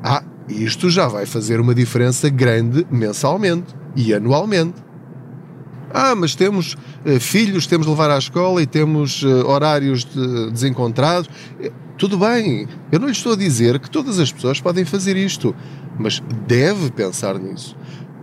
ah, 0.04 0.22
isto 0.48 0.90
já 0.90 1.08
vai 1.08 1.26
fazer 1.26 1.60
uma 1.60 1.74
diferença 1.74 2.30
grande 2.30 2.86
mensalmente 2.92 3.74
e 3.96 4.14
anualmente. 4.14 4.86
Ah, 5.94 6.14
mas 6.14 6.36
temos 6.36 6.76
uh, 7.06 7.20
filhos, 7.20 7.66
temos 7.68 7.88
de 7.88 7.92
levar 7.92 8.12
à 8.12 8.18
escola 8.18 8.62
e 8.62 8.66
temos 8.66 9.24
uh, 9.24 9.48
horários 9.48 10.04
de, 10.04 10.52
desencontrados. 10.52 11.30
Eh, 11.60 11.72
tudo 11.98 12.18
bem, 12.18 12.68
eu 12.92 13.00
não 13.00 13.08
lhe 13.08 13.14
estou 13.14 13.32
a 13.32 13.38
dizer 13.38 13.80
que 13.80 13.90
todas 13.90 14.20
as 14.20 14.30
pessoas 14.30 14.60
podem 14.60 14.84
fazer 14.84 15.16
isto, 15.16 15.56
mas 15.98 16.22
deve 16.46 16.92
pensar 16.92 17.40
nisso. 17.40 17.78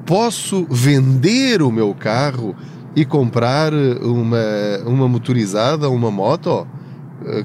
Posso 0.05 0.67
vender 0.69 1.63
o 1.63 1.73
meu 1.73 1.95
carro 1.95 2.55
e 2.95 3.07
comprar 3.07 3.73
uma, 3.73 4.45
uma 4.85 5.09
motorizada, 5.09 5.89
uma 5.89 6.11
moto 6.11 6.67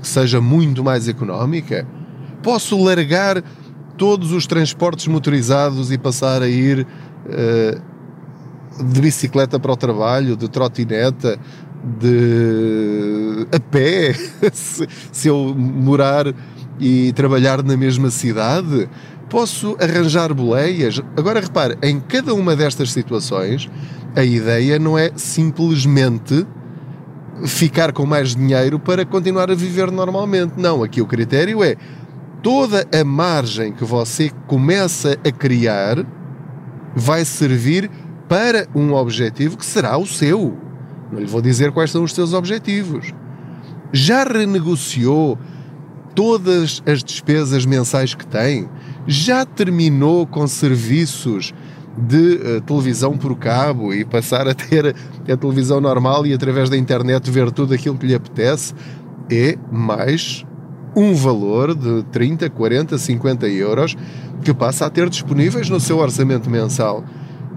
que 0.01 0.07
seja 0.07 0.41
muito 0.41 0.83
mais 0.83 1.07
económica? 1.07 1.87
Posso 2.43 2.83
largar 2.83 3.41
todos 3.97 4.31
os 4.31 4.45
transportes 4.45 5.07
motorizados 5.07 5.91
e 5.91 5.97
passar 5.97 6.41
a 6.41 6.47
ir 6.47 6.85
de 8.83 9.01
bicicleta 9.01 9.59
para 9.59 9.71
o 9.71 9.77
trabalho, 9.77 10.35
de 10.35 10.47
trotineta, 10.47 11.39
de 11.99 13.47
a 13.51 13.59
pé, 13.59 14.13
se, 14.53 14.87
se 15.11 15.27
eu 15.27 15.55
morar 15.55 16.33
e 16.79 17.11
trabalhar 17.13 17.63
na 17.63 17.75
mesma 17.75 18.09
cidade, 18.09 18.89
posso 19.29 19.75
arranjar 19.79 20.33
boleias. 20.33 21.01
Agora 21.15 21.39
repare, 21.39 21.77
em 21.81 21.99
cada 21.99 22.33
uma 22.33 22.55
destas 22.55 22.91
situações, 22.91 23.69
a 24.15 24.23
ideia 24.23 24.79
não 24.79 24.97
é 24.97 25.11
simplesmente 25.15 26.45
ficar 27.45 27.91
com 27.91 28.05
mais 28.05 28.35
dinheiro 28.35 28.79
para 28.79 29.05
continuar 29.05 29.51
a 29.51 29.55
viver 29.55 29.91
normalmente. 29.91 30.53
Não, 30.57 30.83
aqui 30.83 31.01
o 31.01 31.05
critério 31.05 31.63
é 31.63 31.75
toda 32.47 32.87
a 32.97 33.03
margem 33.03 33.73
que 33.73 33.83
você 33.83 34.31
começa 34.47 35.19
a 35.21 35.31
criar 35.33 35.97
vai 36.95 37.25
servir 37.25 37.91
para 38.29 38.65
um 38.73 38.93
objetivo 38.93 39.57
que 39.57 39.65
será 39.65 39.97
o 39.97 40.07
seu. 40.07 40.57
Não 41.11 41.19
lhe 41.19 41.25
vou 41.25 41.41
dizer 41.41 41.73
quais 41.73 41.91
são 41.91 42.05
os 42.05 42.13
seus 42.13 42.31
objetivos. 42.31 43.13
Já 43.91 44.23
renegociou 44.23 45.37
todas 46.15 46.81
as 46.85 47.03
despesas 47.03 47.65
mensais 47.65 48.15
que 48.15 48.25
tem? 48.25 48.69
Já 49.05 49.43
terminou 49.43 50.25
com 50.25 50.47
serviços 50.47 51.53
de 51.97 52.35
uh, 52.35 52.61
televisão 52.61 53.17
por 53.17 53.35
cabo 53.35 53.93
e 53.93 54.05
passar 54.05 54.47
a 54.47 54.53
ter 54.53 54.95
a 55.29 55.35
televisão 55.35 55.81
normal 55.81 56.25
e 56.25 56.33
através 56.33 56.69
da 56.69 56.77
internet 56.77 57.29
ver 57.29 57.51
tudo 57.51 57.73
aquilo 57.73 57.97
que 57.97 58.07
lhe 58.07 58.15
apetece? 58.15 58.73
É 59.29 59.57
mais 59.69 60.45
um 60.97 61.13
valor 61.13 61.75
de 61.75 62.01
30, 62.11 62.49
40, 62.49 62.97
50 62.97 63.47
euros 63.47 63.95
que 64.41 64.51
passa 64.51 64.87
a 64.87 64.89
ter 64.89 65.07
disponíveis 65.09 65.69
no 65.69 65.79
seu 65.79 65.99
orçamento 65.99 66.49
mensal 66.49 67.05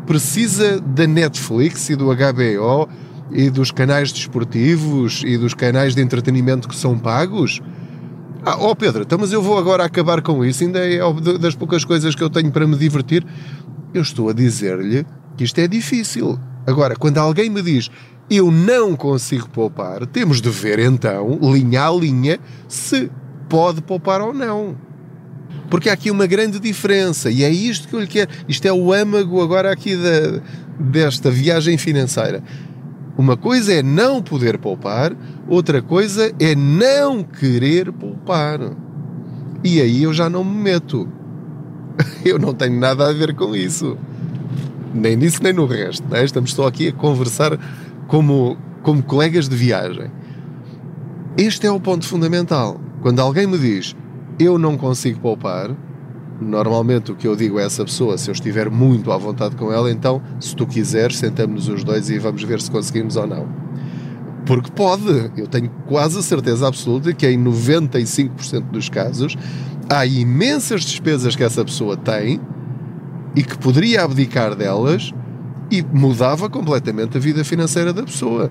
precisa 0.06 0.78
da 0.78 1.06
Netflix 1.06 1.88
e 1.88 1.96
do 1.96 2.06
HBO 2.06 2.86
e 3.30 3.48
dos 3.48 3.70
canais 3.70 4.12
desportivos 4.12 5.22
e 5.24 5.38
dos 5.38 5.54
canais 5.54 5.94
de 5.94 6.02
entretenimento 6.02 6.68
que 6.68 6.76
são 6.76 6.98
pagos? 6.98 7.62
Ah, 8.44 8.56
oh 8.58 8.76
Pedro, 8.76 9.04
então, 9.04 9.18
mas 9.18 9.32
eu 9.32 9.40
vou 9.40 9.56
agora 9.56 9.84
acabar 9.84 10.20
com 10.20 10.44
isso, 10.44 10.64
ainda 10.64 10.80
é 10.80 10.98
das 11.38 11.54
poucas 11.54 11.84
coisas 11.84 12.14
que 12.14 12.22
eu 12.22 12.28
tenho 12.28 12.50
para 12.50 12.66
me 12.66 12.76
divertir. 12.76 13.24
Eu 13.94 14.02
estou 14.02 14.28
a 14.28 14.32
dizer-lhe 14.34 15.06
que 15.36 15.44
isto 15.44 15.58
é 15.58 15.68
difícil. 15.68 16.38
Agora, 16.66 16.94
quando 16.94 17.18
alguém 17.18 17.48
me 17.48 17.62
diz 17.62 17.90
eu 18.30 18.48
não 18.48 18.94
consigo 18.94 19.48
poupar, 19.48 20.06
temos 20.06 20.40
de 20.40 20.48
ver 20.50 20.78
então, 20.78 21.38
linha 21.52 21.88
a 21.88 21.90
linha, 21.90 22.38
se 22.68 23.10
pode 23.50 23.82
poupar 23.82 24.22
ou 24.22 24.32
não. 24.32 24.76
Porque 25.68 25.90
há 25.90 25.92
aqui 25.92 26.10
uma 26.10 26.26
grande 26.26 26.58
diferença 26.58 27.30
e 27.30 27.44
é 27.44 27.50
isto 27.50 27.88
que 27.88 27.94
eu 27.94 28.00
lhe 28.00 28.06
quero. 28.06 28.30
Isto 28.48 28.66
é 28.66 28.72
o 28.72 28.92
âmago 28.92 29.42
agora 29.42 29.70
aqui 29.70 29.98
desta 30.78 31.30
viagem 31.30 31.76
financeira. 31.76 32.42
Uma 33.18 33.36
coisa 33.36 33.74
é 33.74 33.82
não 33.82 34.22
poder 34.22 34.56
poupar, 34.56 35.14
outra 35.46 35.82
coisa 35.82 36.32
é 36.40 36.54
não 36.54 37.22
querer 37.22 37.92
poupar. 37.92 38.60
E 39.62 39.80
aí 39.80 40.04
eu 40.04 40.14
já 40.14 40.30
não 40.30 40.42
me 40.42 40.62
meto. 40.62 41.06
Eu 42.24 42.38
não 42.38 42.54
tenho 42.54 42.80
nada 42.80 43.06
a 43.06 43.12
ver 43.12 43.34
com 43.34 43.54
isso. 43.54 43.98
Nem 44.94 45.16
nisso 45.16 45.42
nem 45.42 45.52
no 45.52 45.66
resto. 45.66 46.08
Né? 46.08 46.24
Estamos 46.24 46.54
só 46.54 46.66
aqui 46.66 46.88
a 46.88 46.92
conversar 46.92 47.58
como, 48.06 48.56
como 48.82 49.02
colegas 49.02 49.50
de 49.50 49.56
viagem. 49.56 50.10
Este 51.36 51.66
é 51.66 51.70
o 51.70 51.78
ponto 51.78 52.06
fundamental. 52.06 52.80
Quando 53.00 53.20
alguém 53.20 53.46
me 53.46 53.58
diz 53.58 53.96
eu 54.38 54.58
não 54.58 54.76
consigo 54.78 55.20
poupar, 55.20 55.76
Normalmente 56.40 57.12
o 57.12 57.14
que 57.14 57.28
eu 57.28 57.36
digo 57.36 57.58
a 57.58 57.62
essa 57.62 57.84
pessoa, 57.84 58.16
se 58.16 58.30
eu 58.30 58.32
estiver 58.32 58.70
muito 58.70 59.12
à 59.12 59.18
vontade 59.18 59.54
com 59.56 59.70
ela, 59.70 59.90
então, 59.90 60.22
se 60.40 60.56
tu 60.56 60.66
quiseres, 60.66 61.18
sentamos-nos 61.18 61.68
os 61.68 61.84
dois 61.84 62.08
e 62.08 62.18
vamos 62.18 62.42
ver 62.42 62.62
se 62.62 62.70
conseguimos 62.70 63.16
ou 63.16 63.26
não. 63.26 63.46
Porque 64.46 64.70
pode, 64.70 65.30
eu 65.36 65.46
tenho 65.46 65.70
quase 65.86 66.18
a 66.18 66.22
certeza 66.22 66.66
absoluta 66.66 67.12
que 67.12 67.28
em 67.28 67.38
95% 67.44 68.70
dos 68.70 68.88
casos 68.88 69.36
há 69.86 70.06
imensas 70.06 70.82
despesas 70.82 71.36
que 71.36 71.44
essa 71.44 71.62
pessoa 71.62 71.94
tem 71.94 72.40
e 73.36 73.42
que 73.42 73.58
poderia 73.58 74.02
abdicar 74.02 74.54
delas 74.54 75.12
e 75.70 75.82
mudava 75.82 76.48
completamente 76.48 77.18
a 77.18 77.20
vida 77.20 77.44
financeira 77.44 77.92
da 77.92 78.02
pessoa. 78.02 78.50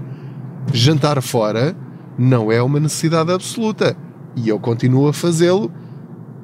Jantar 0.71 1.19
fora 1.23 1.75
não 2.19 2.51
é 2.51 2.61
uma 2.61 2.79
necessidade 2.79 3.31
absoluta 3.31 3.97
e 4.35 4.49
eu 4.49 4.59
continuo 4.59 5.07
a 5.07 5.13
fazê-lo 5.13 5.71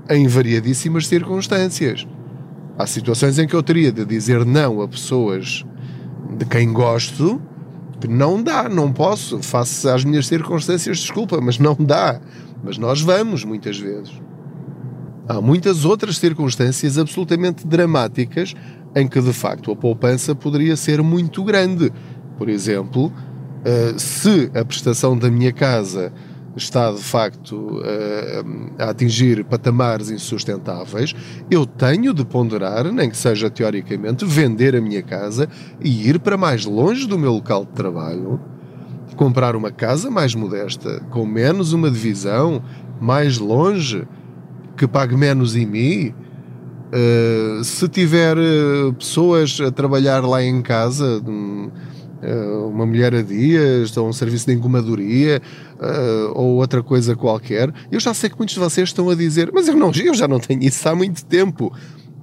em 0.10 0.27
variadíssimas 0.27 1.08
circunstâncias. 1.08 2.08
Há 2.77 2.86
situações 2.86 3.39
em 3.39 3.48
que 3.48 3.56
eu 3.56 3.63
teria 3.63 3.92
de 3.92 4.06
dizer 4.06 4.46
não 4.46 4.82
a 4.82 4.88
pessoas 4.88 5.65
de 6.38 6.46
quem 6.46 6.72
gosto, 6.74 7.42
que 8.00 8.08
não 8.08 8.44
dá, 8.44 8.68
não 8.68 8.92
posso, 8.92 9.42
face 9.42 9.88
às 9.89 10.04
minhas 10.04 10.27
circunstâncias, 10.27 11.00
desculpa, 11.00 11.39
mas 11.39 11.58
não 11.58 11.75
dá. 11.80 12.20
Mas 12.63 12.77
nós 12.77 13.01
vamos 13.01 13.44
muitas 13.44 13.80
vezes. 13.80 14.12
Há 15.27 15.42
muitas 15.42 15.86
outras 15.86 16.18
circunstâncias 16.18 16.98
absolutamente 16.98 17.65
dramáticas 17.65 18.54
em 18.96 19.08
que 19.08 19.22
de 19.22 19.34
facto 19.34 19.72
a 19.72 19.75
poupança 19.75 20.36
poderia 20.36 20.75
ser 20.75 21.01
muito 21.01 21.44
grande. 21.44 21.92
Por 22.38 22.50
exemplo, 22.50 23.12
eh, 23.63 23.96
se 23.98 24.51
a 24.54 24.63
prestação 24.63 25.18
da 25.18 25.30
minha 25.30 25.51
casa 25.51 26.13
está 26.55 26.91
de 26.91 27.01
facto 27.01 27.81
a 28.79 28.89
atingir 28.89 29.43
patamares 29.43 30.09
insustentáveis, 30.09 31.13
eu 31.51 31.65
tenho 31.65 32.13
de 32.13 32.24
ponderar, 32.24 32.91
nem 32.91 33.09
que 33.09 33.17
seja 33.17 33.50
teoricamente, 33.50 34.25
vender 34.25 34.75
a 34.75 34.81
minha 34.81 35.01
casa 35.01 35.50
e 35.81 36.09
ir 36.09 36.19
para 36.19 36.38
mais 36.38 36.65
longe 36.65 37.07
do 37.07 37.19
meu 37.19 37.33
local 37.33 37.65
de 37.65 37.71
trabalho, 37.71 38.39
comprar 39.15 39.55
uma 39.55 39.71
casa 39.71 40.09
mais 40.09 40.35
modesta, 40.35 41.01
com 41.09 41.25
menos 41.25 41.74
uma 41.74 41.89
divisão, 41.89 42.62
mais 43.00 43.38
longe, 43.38 44.07
que 44.77 44.88
pague 44.88 45.15
menos 45.15 45.55
em 45.55 45.65
mim. 45.65 46.13
Uh, 46.88 47.63
se 47.63 47.88
tiver 47.89 48.38
uh, 48.38 48.93
pessoas 48.93 49.59
a 49.59 49.71
trabalhar 49.71 50.24
lá 50.25 50.43
em 50.43 50.62
casa, 50.62 51.21
um, 51.25 51.67
uh, 51.67 51.71
uma 52.67 52.86
mulher 52.86 53.13
a 53.13 53.22
dias, 53.22 53.95
ou 53.98 54.07
um 54.07 54.13
serviço 54.13 54.48
de 54.48 54.53
engomadoria, 54.53 55.41
uh, 55.75 56.31
ou 56.34 56.55
outra 56.55 56.81
coisa 56.81 57.15
qualquer. 57.15 57.74
Eu 57.91 58.00
já 58.00 58.13
sei 58.13 58.29
que 58.29 58.38
muitos 58.38 58.55
de 58.55 58.62
vocês 58.62 58.89
estão 58.89 59.10
a 59.10 59.15
dizer, 59.15 59.51
mas 59.53 59.67
eu, 59.67 59.75
não, 59.75 59.91
eu 59.91 60.13
já 60.13 60.27
não 60.27 60.39
tenho 60.39 60.63
isso 60.63 60.88
há 60.88 60.95
muito 60.95 61.25
tempo. 61.25 61.72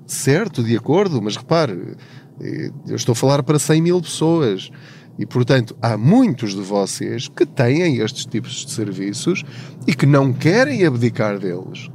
Certo, 0.07 0.63
de 0.63 0.77
acordo, 0.77 1.23
mas 1.23 1.37
repare, 1.37 1.97
eh, 2.41 2.71
eu 2.87 2.97
estou 2.97 3.13
a 3.13 3.17
falar 3.17 3.43
para 3.43 3.59
100 3.59 3.83
mil 3.83 4.01
pessoas. 4.01 4.71
E, 5.19 5.27
portanto, 5.27 5.77
há 5.81 5.97
muitos 5.97 6.55
de 6.55 6.61
vocês 6.61 7.29
que 7.29 7.45
têm 7.45 7.99
estes 7.99 8.25
tipos 8.25 8.65
de 8.65 8.73
serviços 8.73 9.45
e 9.87 9.95
que 9.95 10.07
não 10.07 10.33
querem 10.33 10.85
abdicar 10.87 11.39
deles. 11.39 11.91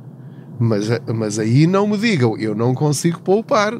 Mas, 0.59 0.87
mas 1.13 1.39
aí 1.39 1.67
não 1.67 1.87
me 1.87 1.97
digam, 1.97 2.37
eu 2.37 2.55
não 2.55 2.73
consigo 2.73 3.19
poupar. 3.21 3.73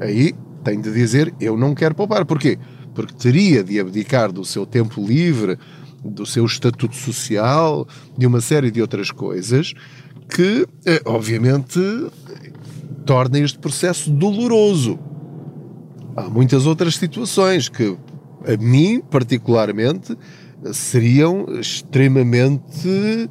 Aí 0.00 0.34
tenho 0.64 0.82
de 0.82 0.92
dizer, 0.92 1.32
eu 1.40 1.56
não 1.56 1.74
quero 1.74 1.94
poupar. 1.94 2.24
Porquê? 2.24 2.58
Porque 2.96 3.14
teria 3.14 3.62
de 3.62 3.78
abdicar 3.78 4.32
do 4.32 4.44
seu 4.44 4.66
tempo 4.66 5.06
livre, 5.06 5.58
do 6.02 6.26
seu 6.26 6.44
estatuto 6.44 6.96
social, 6.96 7.86
de 8.16 8.26
uma 8.26 8.40
série 8.40 8.70
de 8.70 8.80
outras 8.80 9.10
coisas 9.10 9.74
que, 10.28 10.66
eh, 10.84 11.00
obviamente, 11.04 11.78
torna 13.04 13.38
este 13.38 13.58
processo 13.58 14.10
doloroso. 14.10 14.98
Há 16.16 16.28
muitas 16.30 16.66
outras 16.66 16.96
situações 16.96 17.68
que, 17.68 17.96
a 18.46 18.56
mim, 18.56 19.00
particularmente, 19.00 20.16
seriam 20.72 21.46
extremamente. 21.60 23.30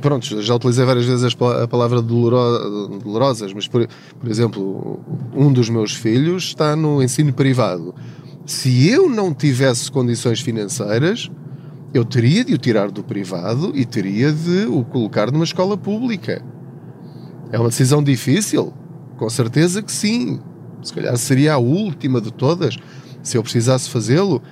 Pronto, 0.00 0.40
já 0.40 0.54
utilizei 0.54 0.84
várias 0.84 1.04
vezes 1.04 1.36
a 1.62 1.68
palavra 1.68 2.00
dolorosas, 2.00 3.52
mas, 3.52 3.68
por, 3.68 3.86
por 4.18 4.30
exemplo, 4.30 5.00
um 5.34 5.52
dos 5.52 5.68
meus 5.68 5.94
filhos 5.94 6.44
está 6.44 6.74
no 6.74 7.02
ensino 7.02 7.32
privado 7.32 7.94
se 8.44 8.88
eu 8.88 9.08
não 9.08 9.32
tivesse 9.32 9.90
condições 9.90 10.40
financeiras, 10.40 11.30
eu 11.94 12.04
teria 12.04 12.44
de 12.44 12.54
o 12.54 12.58
tirar 12.58 12.90
do 12.90 13.02
privado 13.02 13.72
e 13.74 13.84
teria 13.84 14.32
de 14.32 14.66
o 14.66 14.84
colocar 14.84 15.30
numa 15.30 15.44
escola 15.44 15.76
pública. 15.76 16.42
É 17.50 17.58
uma 17.58 17.68
decisão 17.68 18.02
difícil? 18.02 18.72
Com 19.16 19.28
certeza 19.28 19.82
que 19.82 19.92
sim. 19.92 20.40
Se 20.82 20.92
calhar 20.92 21.16
seria 21.16 21.54
a 21.54 21.58
última 21.58 22.20
de 22.20 22.32
todas, 22.32 22.76
se 23.22 23.36
eu 23.36 23.42
precisasse 23.42 23.88
fazê-lo. 23.90 24.42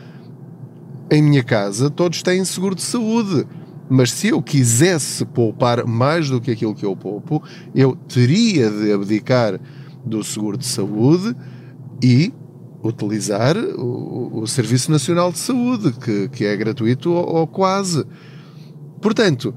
Em 1.10 1.20
minha 1.20 1.42
casa, 1.42 1.90
todos 1.90 2.22
têm 2.22 2.44
seguro 2.44 2.74
de 2.74 2.82
saúde. 2.82 3.44
Mas 3.90 4.12
se 4.12 4.28
eu 4.28 4.40
quisesse 4.40 5.24
poupar 5.24 5.84
mais 5.84 6.30
do 6.30 6.40
que 6.40 6.52
aquilo 6.52 6.76
que 6.76 6.86
eu 6.86 6.94
poupo, 6.94 7.42
eu 7.74 7.96
teria 7.96 8.70
de 8.70 8.92
abdicar 8.92 9.60
do 10.04 10.22
seguro 10.22 10.56
de 10.56 10.64
saúde 10.64 11.34
e 12.02 12.32
utilizar 12.82 13.56
o, 13.56 14.42
o, 14.42 14.46
Serviço 14.46 14.92
Nacional 14.92 15.32
de 15.32 15.38
Saúde, 15.38 15.92
que, 15.92 16.28
que 16.28 16.44
é 16.44 16.56
gratuito 16.56 17.10
ou, 17.10 17.40
ou, 17.40 17.46
quase. 17.46 18.06
Portanto, 19.02 19.52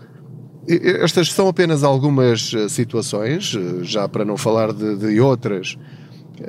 estas 0.67 1.32
são 1.32 1.48
apenas 1.48 1.84
algumas 1.84 2.54
eh, 2.54 2.67
situações, 2.67 3.56
eh, 3.56 3.84
já 3.84 4.10
para 4.10 4.26
não 4.26 4.36
falar 4.36 4.74
de, 4.74 4.96
de 4.96 5.22
outras, 5.22 5.78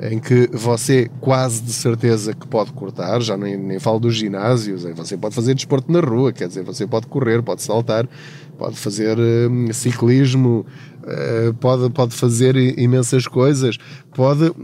em 0.09 0.19
que 0.19 0.49
você 0.51 1.09
quase 1.21 1.61
de 1.61 1.71
certeza 1.71 2.33
que 2.33 2.47
pode 2.47 2.71
cortar, 2.73 3.21
já 3.21 3.37
nem, 3.37 3.55
nem 3.55 3.79
falo 3.79 3.99
dos 3.99 4.15
ginásios, 4.15 4.83
você 4.95 5.15
pode 5.15 5.35
fazer 5.35 5.53
desporto 5.53 5.91
na 5.91 5.99
rua, 5.99 6.33
quer 6.33 6.47
dizer, 6.47 6.63
você 6.63 6.87
pode 6.87 7.07
correr, 7.07 7.41
pode 7.43 7.61
saltar, 7.61 8.07
pode 8.57 8.75
fazer 8.75 9.17
uh, 9.17 9.73
ciclismo, 9.73 10.65
uh, 11.03 11.53
pode, 11.55 11.89
pode 11.91 12.15
fazer 12.15 12.55
imensas 12.79 13.27
coisas, 13.27 13.77
pode 14.13 14.45
uh, 14.45 14.55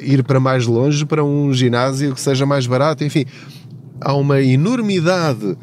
ir 0.00 0.24
para 0.24 0.40
mais 0.40 0.66
longe, 0.66 1.04
para 1.04 1.22
um 1.22 1.52
ginásio 1.52 2.14
que 2.14 2.20
seja 2.20 2.46
mais 2.46 2.66
barato, 2.66 3.04
enfim, 3.04 3.26
há 4.00 4.14
uma 4.14 4.40
enormidade 4.40 5.56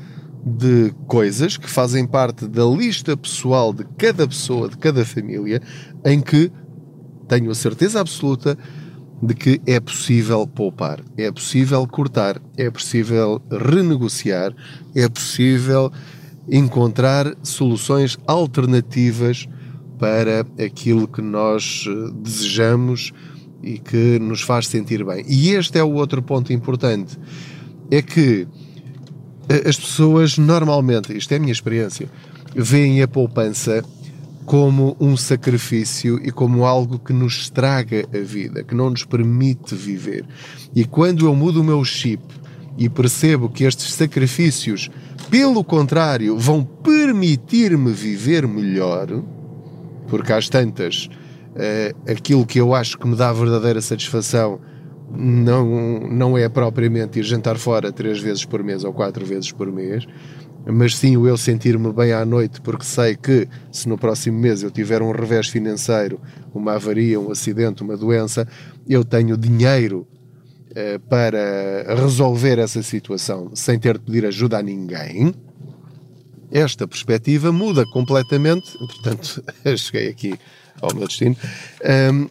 de 0.46 0.94
coisas 1.08 1.58
que 1.58 1.70
fazem 1.70 2.06
parte 2.06 2.48
da 2.48 2.64
lista 2.64 3.18
pessoal 3.18 3.74
de 3.74 3.84
cada 3.98 4.28
pessoa, 4.28 4.70
de 4.70 4.78
cada 4.78 5.04
família, 5.04 5.62
em 6.06 6.22
que 6.22 6.52
tenho 7.28 7.52
a 7.52 7.56
certeza 7.56 8.00
absoluta 8.00 8.58
de 9.22 9.34
que 9.34 9.62
é 9.66 9.80
possível 9.80 10.48
poupar, 10.48 11.02
é 11.18 11.32
possível 11.32 11.86
cortar, 11.88 12.42
é 12.58 12.70
possível 12.70 13.42
renegociar, 13.52 14.54
é 14.96 15.08
possível 15.10 15.92
encontrar 16.50 17.36
soluções 17.44 18.18
alternativas 18.26 19.48
para 19.98 20.46
aquilo 20.64 21.08
que 21.08 21.22
nós 21.22 21.86
eh, 21.88 22.12
desejamos 22.24 23.12
e 23.62 23.78
que 23.78 24.18
nos 24.20 24.42
faz 24.42 24.68
sentir 24.68 25.04
bem. 25.04 25.26
E 25.28 25.50
este 25.50 25.78
é 25.78 25.84
o 25.84 25.94
outro 25.94 26.24
ponto 26.24 26.54
importante: 26.54 27.18
é 27.92 28.02
que 28.02 28.48
eh, 29.50 29.68
as 29.68 29.78
pessoas 29.78 30.38
normalmente, 30.38 31.16
isto 31.16 31.34
é 31.34 31.36
a 31.36 31.40
minha 31.40 31.52
experiência, 31.52 32.10
veem 32.56 33.02
a 33.02 33.08
poupança 33.08 33.84
como 34.50 34.98
um 35.00 35.16
sacrifício 35.16 36.20
e 36.24 36.32
como 36.32 36.66
algo 36.66 36.98
que 36.98 37.14
nos 37.14 37.42
estraga 37.42 38.04
a 38.12 38.18
vida, 38.18 38.64
que 38.64 38.74
não 38.74 38.90
nos 38.90 39.06
permite 39.06 39.76
viver. 39.76 40.26
E 40.76 40.86
quando 40.86 41.28
eu 41.28 41.36
mudo 41.36 41.62
o 41.62 41.64
meu 41.64 41.86
chip 41.86 42.24
e 42.76 42.90
percebo 42.90 43.48
que 43.48 43.64
estes 43.64 43.94
sacrifícios, 43.94 44.90
pelo 45.30 45.64
contrário, 45.64 46.36
vão 46.36 46.64
permitir-me 46.64 47.92
viver 47.92 48.48
melhor, 48.48 49.22
porque 50.08 50.34
às 50.34 50.50
tantas, 50.50 51.08
uh, 51.52 52.12
aquilo 52.12 52.44
que 52.44 52.60
eu 52.60 52.74
acho 52.74 52.98
que 52.98 53.08
me 53.08 53.16
dá 53.16 53.32
verdadeira 53.32 53.80
satisfação 53.82 54.60
não, 55.16 56.00
não 56.10 56.36
é 56.36 56.50
propriamente 56.50 57.20
ir 57.20 57.24
jantar 57.24 57.60
fora 57.60 57.92
três 57.92 58.20
vezes 58.20 58.46
por 58.46 58.64
mês 58.64 58.84
ou 58.84 58.94
quatro 58.94 59.24
vezes 59.24 59.52
por 59.52 59.72
mês, 59.72 60.08
mas 60.66 60.96
sim 60.96 61.18
o 61.18 61.28
eu 61.28 61.38
sentir-me 61.38 61.92
bem 61.92 62.12
à 62.14 62.26
noite, 62.26 62.62
porque 62.62 62.84
sei 62.84 63.16
que 63.16 63.48
se 63.72 63.88
no 63.88 63.98
próximo 63.98 64.40
mês 64.40 64.62
eu 64.62 64.72
tiver 64.72 65.02
um 65.02 65.12
revés 65.12 65.48
financeiro, 65.48 66.20
uma 66.54 66.74
avaria, 66.74 67.20
um 67.20 67.32
acidente, 67.32 67.82
uma 67.82 67.98
doença, 67.98 68.48
eu 68.88 69.04
tenho 69.04 69.38
dinheiro 69.38 70.08
eh, 70.76 71.00
para 71.10 71.96
resolver 71.96 72.60
essa 72.60 72.84
situação 72.84 73.52
sem 73.56 73.80
ter 73.80 73.98
de 73.98 74.06
pedir 74.06 74.26
ajuda 74.26 74.60
a 74.60 74.62
ninguém. 74.62 75.34
Esta 76.52 76.88
perspectiva 76.88 77.52
muda 77.52 77.84
completamente, 77.92 78.72
portanto, 78.78 79.44
cheguei 79.78 80.10
aqui 80.10 80.40
ao 80.82 80.94
meu 80.94 81.08
destino, 81.08 81.36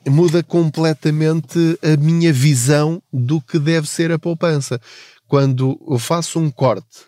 um, 0.07 0.11
muda 0.11 0.43
completamente 0.43 1.59
a 1.83 1.97
minha 1.97 2.33
visão 2.33 3.03
do 3.13 3.41
que 3.41 3.59
deve 3.59 3.89
ser 3.89 4.13
a 4.13 4.19
poupança. 4.19 4.81
Quando 5.27 5.79
eu 5.89 5.99
faço 5.99 6.39
um 6.39 6.51
corte 6.51 7.08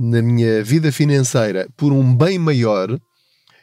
na 0.00 0.22
minha 0.22 0.64
vida 0.64 0.90
financeira 0.90 1.68
por 1.76 1.92
um 1.92 2.16
bem 2.16 2.38
maior, 2.38 2.98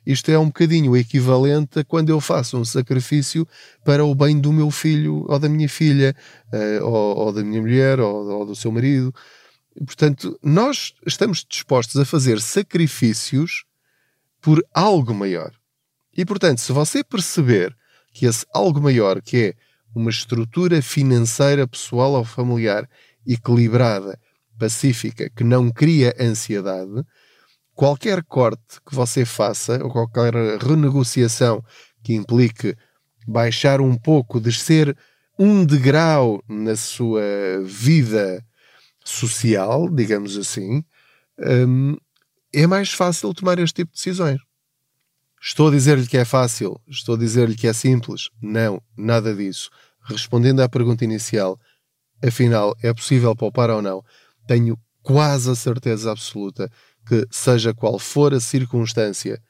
Isto 0.05 0.31
é 0.31 0.39
um 0.39 0.45
bocadinho 0.45 0.95
equivalente 0.95 1.79
a 1.79 1.83
quando 1.83 2.09
eu 2.11 2.21
faço 2.21 2.57
um 2.57 2.63
sacrifício 2.63 3.45
para 3.83 4.05
o 4.05 4.15
bem 4.15 4.39
do 4.39 4.53
meu 4.53 4.71
filho 4.71 5.25
ou 5.27 5.37
da 5.37 5.49
minha 5.49 5.67
filha, 5.67 6.15
uh, 6.53 6.85
ou, 6.85 7.17
ou, 7.17 7.33
da 7.33 7.43
minha 7.43 7.59
mulher 7.59 7.99
ou, 7.99 8.25
ou 8.25 8.45
do 8.45 8.55
seu 8.55 8.71
marido. 8.71 9.13
Portanto, 9.85 10.39
nós 10.41 10.93
estamos 11.05 11.45
dispostos 11.47 11.99
a 11.99 12.05
fazer 12.05 12.39
sacrifícios 12.39 13.65
por 14.39 14.65
algo 14.73 15.13
maior. 15.13 15.51
E, 16.15 16.23
portanto, 16.23 16.59
se 16.59 16.71
você 16.71 17.03
perceber 17.03 17.75
que 18.13 18.25
esse 18.25 18.45
algo 18.53 18.79
maior, 18.79 19.21
que 19.21 19.37
é 19.37 19.53
uma 19.93 20.09
estrutura 20.09 20.81
financeira 20.81 21.67
pessoal 21.67 22.13
ou 22.13 22.23
familiar 22.23 22.87
equilibrada, 23.27 24.17
pacífica, 24.57 25.29
que 25.29 25.43
não 25.43 25.69
cria 25.69 26.15
ansiedade, 26.19 27.03
qualquer 27.73 28.23
corte 28.23 28.81
que 28.85 28.95
você 28.95 29.23
faça 29.23 29.83
ou 29.83 29.91
qualquer 29.91 30.33
renegociação 30.59 31.63
que 32.03 32.13
implique 32.13 32.75
baixar 33.27 33.81
um 33.81 33.95
pouco, 33.95 34.39
descer 34.39 34.97
um 35.37 35.63
degrau 35.63 36.41
na 36.47 36.75
sua 36.75 37.21
vida 37.63 38.43
social, 39.03 39.89
digamos 39.89 40.37
assim, 40.37 40.83
hum, 41.39 41.95
é 42.53 42.65
mais 42.65 42.91
fácil 42.91 43.33
tomar 43.33 43.59
este 43.59 43.75
tipo 43.75 43.91
de 43.91 43.97
decisões. 43.97 44.39
Estou 45.39 45.67
a 45.67 45.71
dizer-lhe 45.71 46.07
que 46.07 46.17
é 46.17 46.25
fácil, 46.25 46.81
estou 46.87 47.15
a 47.15 47.17
dizer-lhe 47.17 47.55
que 47.55 47.67
é 47.67 47.73
simples. 47.73 48.29
Não, 48.41 48.81
nada 48.97 49.35
disso. 49.35 49.69
Respondendo 50.03 50.61
à 50.61 50.67
pergunta 50.67 51.03
inicial, 51.03 51.59
afinal, 52.23 52.75
é 52.81 52.91
possível 52.93 53.35
poupar 53.35 53.69
ou 53.69 53.81
não? 53.81 54.03
Tenho 54.47 54.79
quase 55.03 55.51
a 55.51 55.55
certeza 55.55 56.11
absoluta 56.11 56.69
que, 57.05 57.25
seja 57.29 57.73
qual 57.73 57.99
for 57.99 58.33
a 58.33 58.39
circunstância 58.39 59.41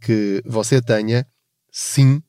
que 0.00 0.42
você 0.46 0.80
tenha, 0.80 1.26
sim, 1.70 2.22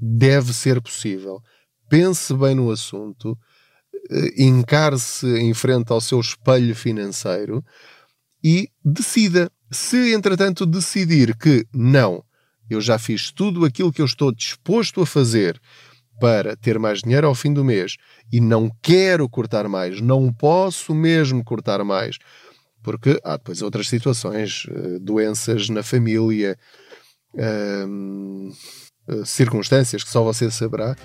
deve 0.00 0.52
ser 0.52 0.80
possível. 0.82 1.40
Pense 1.88 2.34
bem 2.34 2.54
no 2.54 2.70
assunto, 2.70 3.38
eh, 4.10 4.44
encare-se 4.44 5.26
em 5.38 5.54
frente 5.54 5.90
ao 5.92 6.00
seu 6.00 6.20
espelho 6.20 6.74
financeiro 6.74 7.64
e 8.42 8.68
decida. 8.84 9.50
Se, 9.70 10.12
entretanto, 10.12 10.64
decidir 10.64 11.36
que 11.36 11.66
não, 11.72 12.22
eu 12.68 12.80
já 12.80 12.98
fiz 12.98 13.32
tudo 13.32 13.64
aquilo 13.64 13.92
que 13.92 14.00
eu 14.00 14.06
estou 14.06 14.32
disposto 14.32 15.00
a 15.00 15.06
fazer 15.06 15.60
para 16.20 16.56
ter 16.56 16.78
mais 16.78 17.00
dinheiro 17.00 17.26
ao 17.26 17.34
fim 17.34 17.52
do 17.52 17.64
mês 17.64 17.96
e 18.32 18.40
não 18.40 18.70
quero 18.82 19.28
cortar 19.28 19.68
mais, 19.68 20.00
não 20.00 20.32
posso 20.32 20.94
mesmo 20.94 21.44
cortar 21.44 21.82
mais, 21.84 22.18
porque 22.82 23.20
há 23.24 23.36
depois 23.36 23.62
outras 23.62 23.88
situações, 23.88 24.66
eh, 24.70 24.98
doenças 25.00 25.68
na 25.68 25.82
família, 25.82 26.56
hum, 27.34 28.50
circunstâncias 29.24 30.02
que 30.02 30.10
só 30.10 30.22
você 30.22 30.50
saberá. 30.50 30.96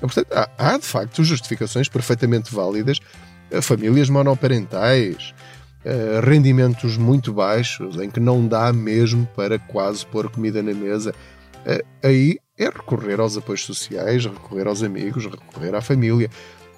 Portanto, 0.00 0.28
há, 0.32 0.48
há 0.56 0.78
de 0.78 0.86
facto 0.86 1.22
justificações 1.22 1.88
perfeitamente 1.88 2.54
válidas, 2.54 3.00
famílias 3.62 4.08
monoparentais, 4.08 5.34
Uh, 5.82 6.20
rendimentos 6.22 6.98
muito 6.98 7.32
baixos, 7.32 7.96
em 7.96 8.10
que 8.10 8.20
não 8.20 8.46
dá 8.46 8.70
mesmo 8.70 9.26
para 9.34 9.58
quase 9.58 10.04
pôr 10.04 10.30
comida 10.30 10.62
na 10.62 10.74
mesa, 10.74 11.14
uh, 11.60 12.06
aí 12.06 12.36
é 12.60 12.66
recorrer 12.66 13.18
aos 13.18 13.38
apoios 13.38 13.64
sociais, 13.64 14.26
recorrer 14.26 14.66
aos 14.66 14.82
amigos, 14.82 15.24
recorrer 15.24 15.74
à 15.74 15.80
família. 15.80 16.30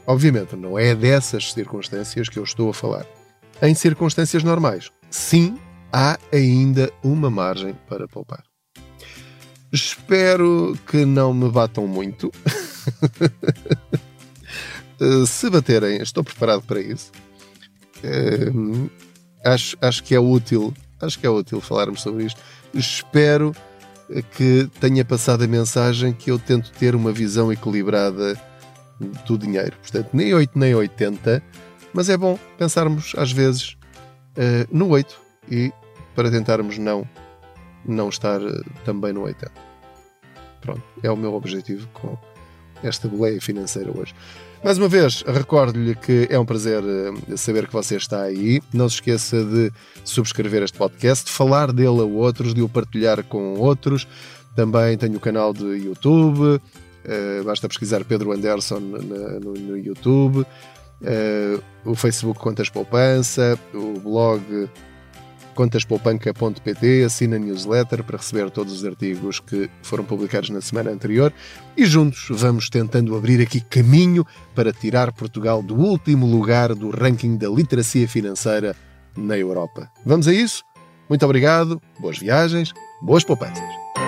Obviamente, 0.07 0.55
não 0.55 0.79
é 0.79 0.95
dessas 0.95 1.53
circunstâncias 1.53 2.29
que 2.29 2.39
eu 2.39 2.45
estou 2.45 2.71
a 2.71 2.75
falar. 2.75 3.05
Em 3.61 3.75
circunstâncias 3.75 4.45
normais, 4.45 4.93
sim, 5.11 5.59
há 5.93 6.19
ainda 6.33 6.93
uma 7.03 7.29
margem 7.29 7.77
para 7.89 8.07
poupar. 8.07 8.45
Espero 9.73 10.79
que 10.87 11.05
não 11.05 11.35
me 11.35 11.51
batam 11.51 11.87
muito. 11.89 12.31
Se 15.27 15.51
baterem, 15.51 16.01
estou 16.01 16.23
preparado 16.23 16.63
para 16.63 16.81
isso. 16.81 17.11
Uh, 18.05 18.89
acho, 19.45 19.77
acho 19.81 20.05
que 20.05 20.15
é 20.15 20.21
útil, 20.21 20.73
acho 21.01 21.19
que 21.19 21.27
é 21.27 21.31
útil 21.31 21.61
falarmos 21.61 22.03
sobre 22.03 22.25
isto. 22.25 22.41
Espero 22.73 23.53
que 24.21 24.69
tenha 24.81 25.05
passado 25.05 25.45
a 25.45 25.47
mensagem 25.47 26.13
que 26.13 26.31
eu 26.31 26.39
tento 26.39 26.71
ter 26.73 26.95
uma 26.95 27.13
visão 27.13 27.53
equilibrada 27.53 28.39
do 29.27 29.39
dinheiro. 29.39 29.77
Portanto, 29.81 30.11
nem 30.13 30.35
8 30.35 30.59
nem 30.59 30.75
80, 30.75 31.43
mas 31.93 32.09
é 32.09 32.17
bom 32.17 32.39
pensarmos 32.59 33.15
às 33.17 33.33
vezes 33.33 33.77
uh, 34.37 34.69
no 34.71 34.89
8 34.89 35.21
e 35.51 35.73
para 36.15 36.31
tentarmos 36.31 36.79
não, 36.79 37.09
não 37.85 38.09
estar 38.09 38.41
uh, 38.41 38.65
também 38.85 39.13
no 39.13 39.23
80. 39.23 39.51
Pronto, 40.61 40.83
é 41.03 41.11
o 41.11 41.17
meu 41.17 41.35
objetivo 41.35 41.89
com 41.93 42.17
esta 42.83 43.09
boleia 43.09 43.41
financeira 43.41 43.91
hoje. 43.97 44.15
Mais 44.63 44.79
uma 44.79 44.89
vez, 44.89 45.25
recordo-lhe 45.27 45.95
que 45.97 46.29
é 46.31 46.39
um 46.39 46.45
prazer 46.45 46.83
eh, 46.85 47.37
saber 47.37 47.67
que 47.67 47.73
você 47.73 47.97
está 47.97 48.23
aí. 48.23 48.63
Não 48.73 48.89
se 48.89 48.97
esqueça 48.97 49.45
de 49.45 49.73
subscrever 50.05 50.63
este 50.63 50.79
podcast, 50.79 51.27
de 51.27 51.33
falar 51.33 51.73
dele 51.73 52.01
a 52.01 52.05
outros, 52.05 52.55
de 52.55 52.63
o 52.63 52.69
partilhar 52.69 53.25
com 53.25 53.55
outros. 53.55 54.07
Também 54.55 54.97
tenho 54.97 55.17
o 55.17 55.21
canal 55.21 55.53
de 55.53 55.65
YouTube, 55.65 56.41
uh, 56.45 57.45
basta 57.45 57.67
pesquisar 57.67 58.05
Pedro 58.05 58.33
Anderson 58.33 58.79
no, 58.79 59.77
YouTube, 59.79 60.41
uh, 60.41 61.63
o 61.85 61.95
Facebook 61.95 62.39
Contas 62.39 62.69
Poupança, 62.69 63.59
o 63.75 63.99
blog 63.99 64.69
contaspoupanca.pt, 65.55 67.05
assina 67.05 67.37
a 67.37 67.39
newsletter 67.39 68.03
para 68.03 68.17
receber 68.17 68.51
todos 68.51 68.73
os 68.73 68.85
artigos 68.85 69.41
que 69.41 69.71
foram 69.83 70.05
publicados 70.05 70.51
na 70.51 70.61
semana 70.61 70.91
anterior 70.91 71.33
e 71.77 71.85
juntos 71.85 72.27
vamos 72.31 72.69
tentando 72.69 73.17
abrir 73.17 73.41
aqui 73.41 73.61
caminho 73.61 74.27
para 74.55 74.73
tirar 74.73 75.13
Portugal 75.13 75.63
do 75.63 75.75
último 75.77 76.27
lugar 76.27 76.75
do 76.75 76.91
ranking 76.91 77.37
da 77.37 77.49
literacia 77.49 78.09
financeira 78.09 78.75
na 79.17 79.37
Europa. 79.37 79.91
Vamos 80.05 80.29
a 80.29 80.33
isso? 80.33 80.65
Muito 81.09 81.25
obrigado, 81.25 81.81
boas 82.01 82.19
viagens, 82.19 82.73
boas 83.03 83.25
poupanças. 83.25 84.02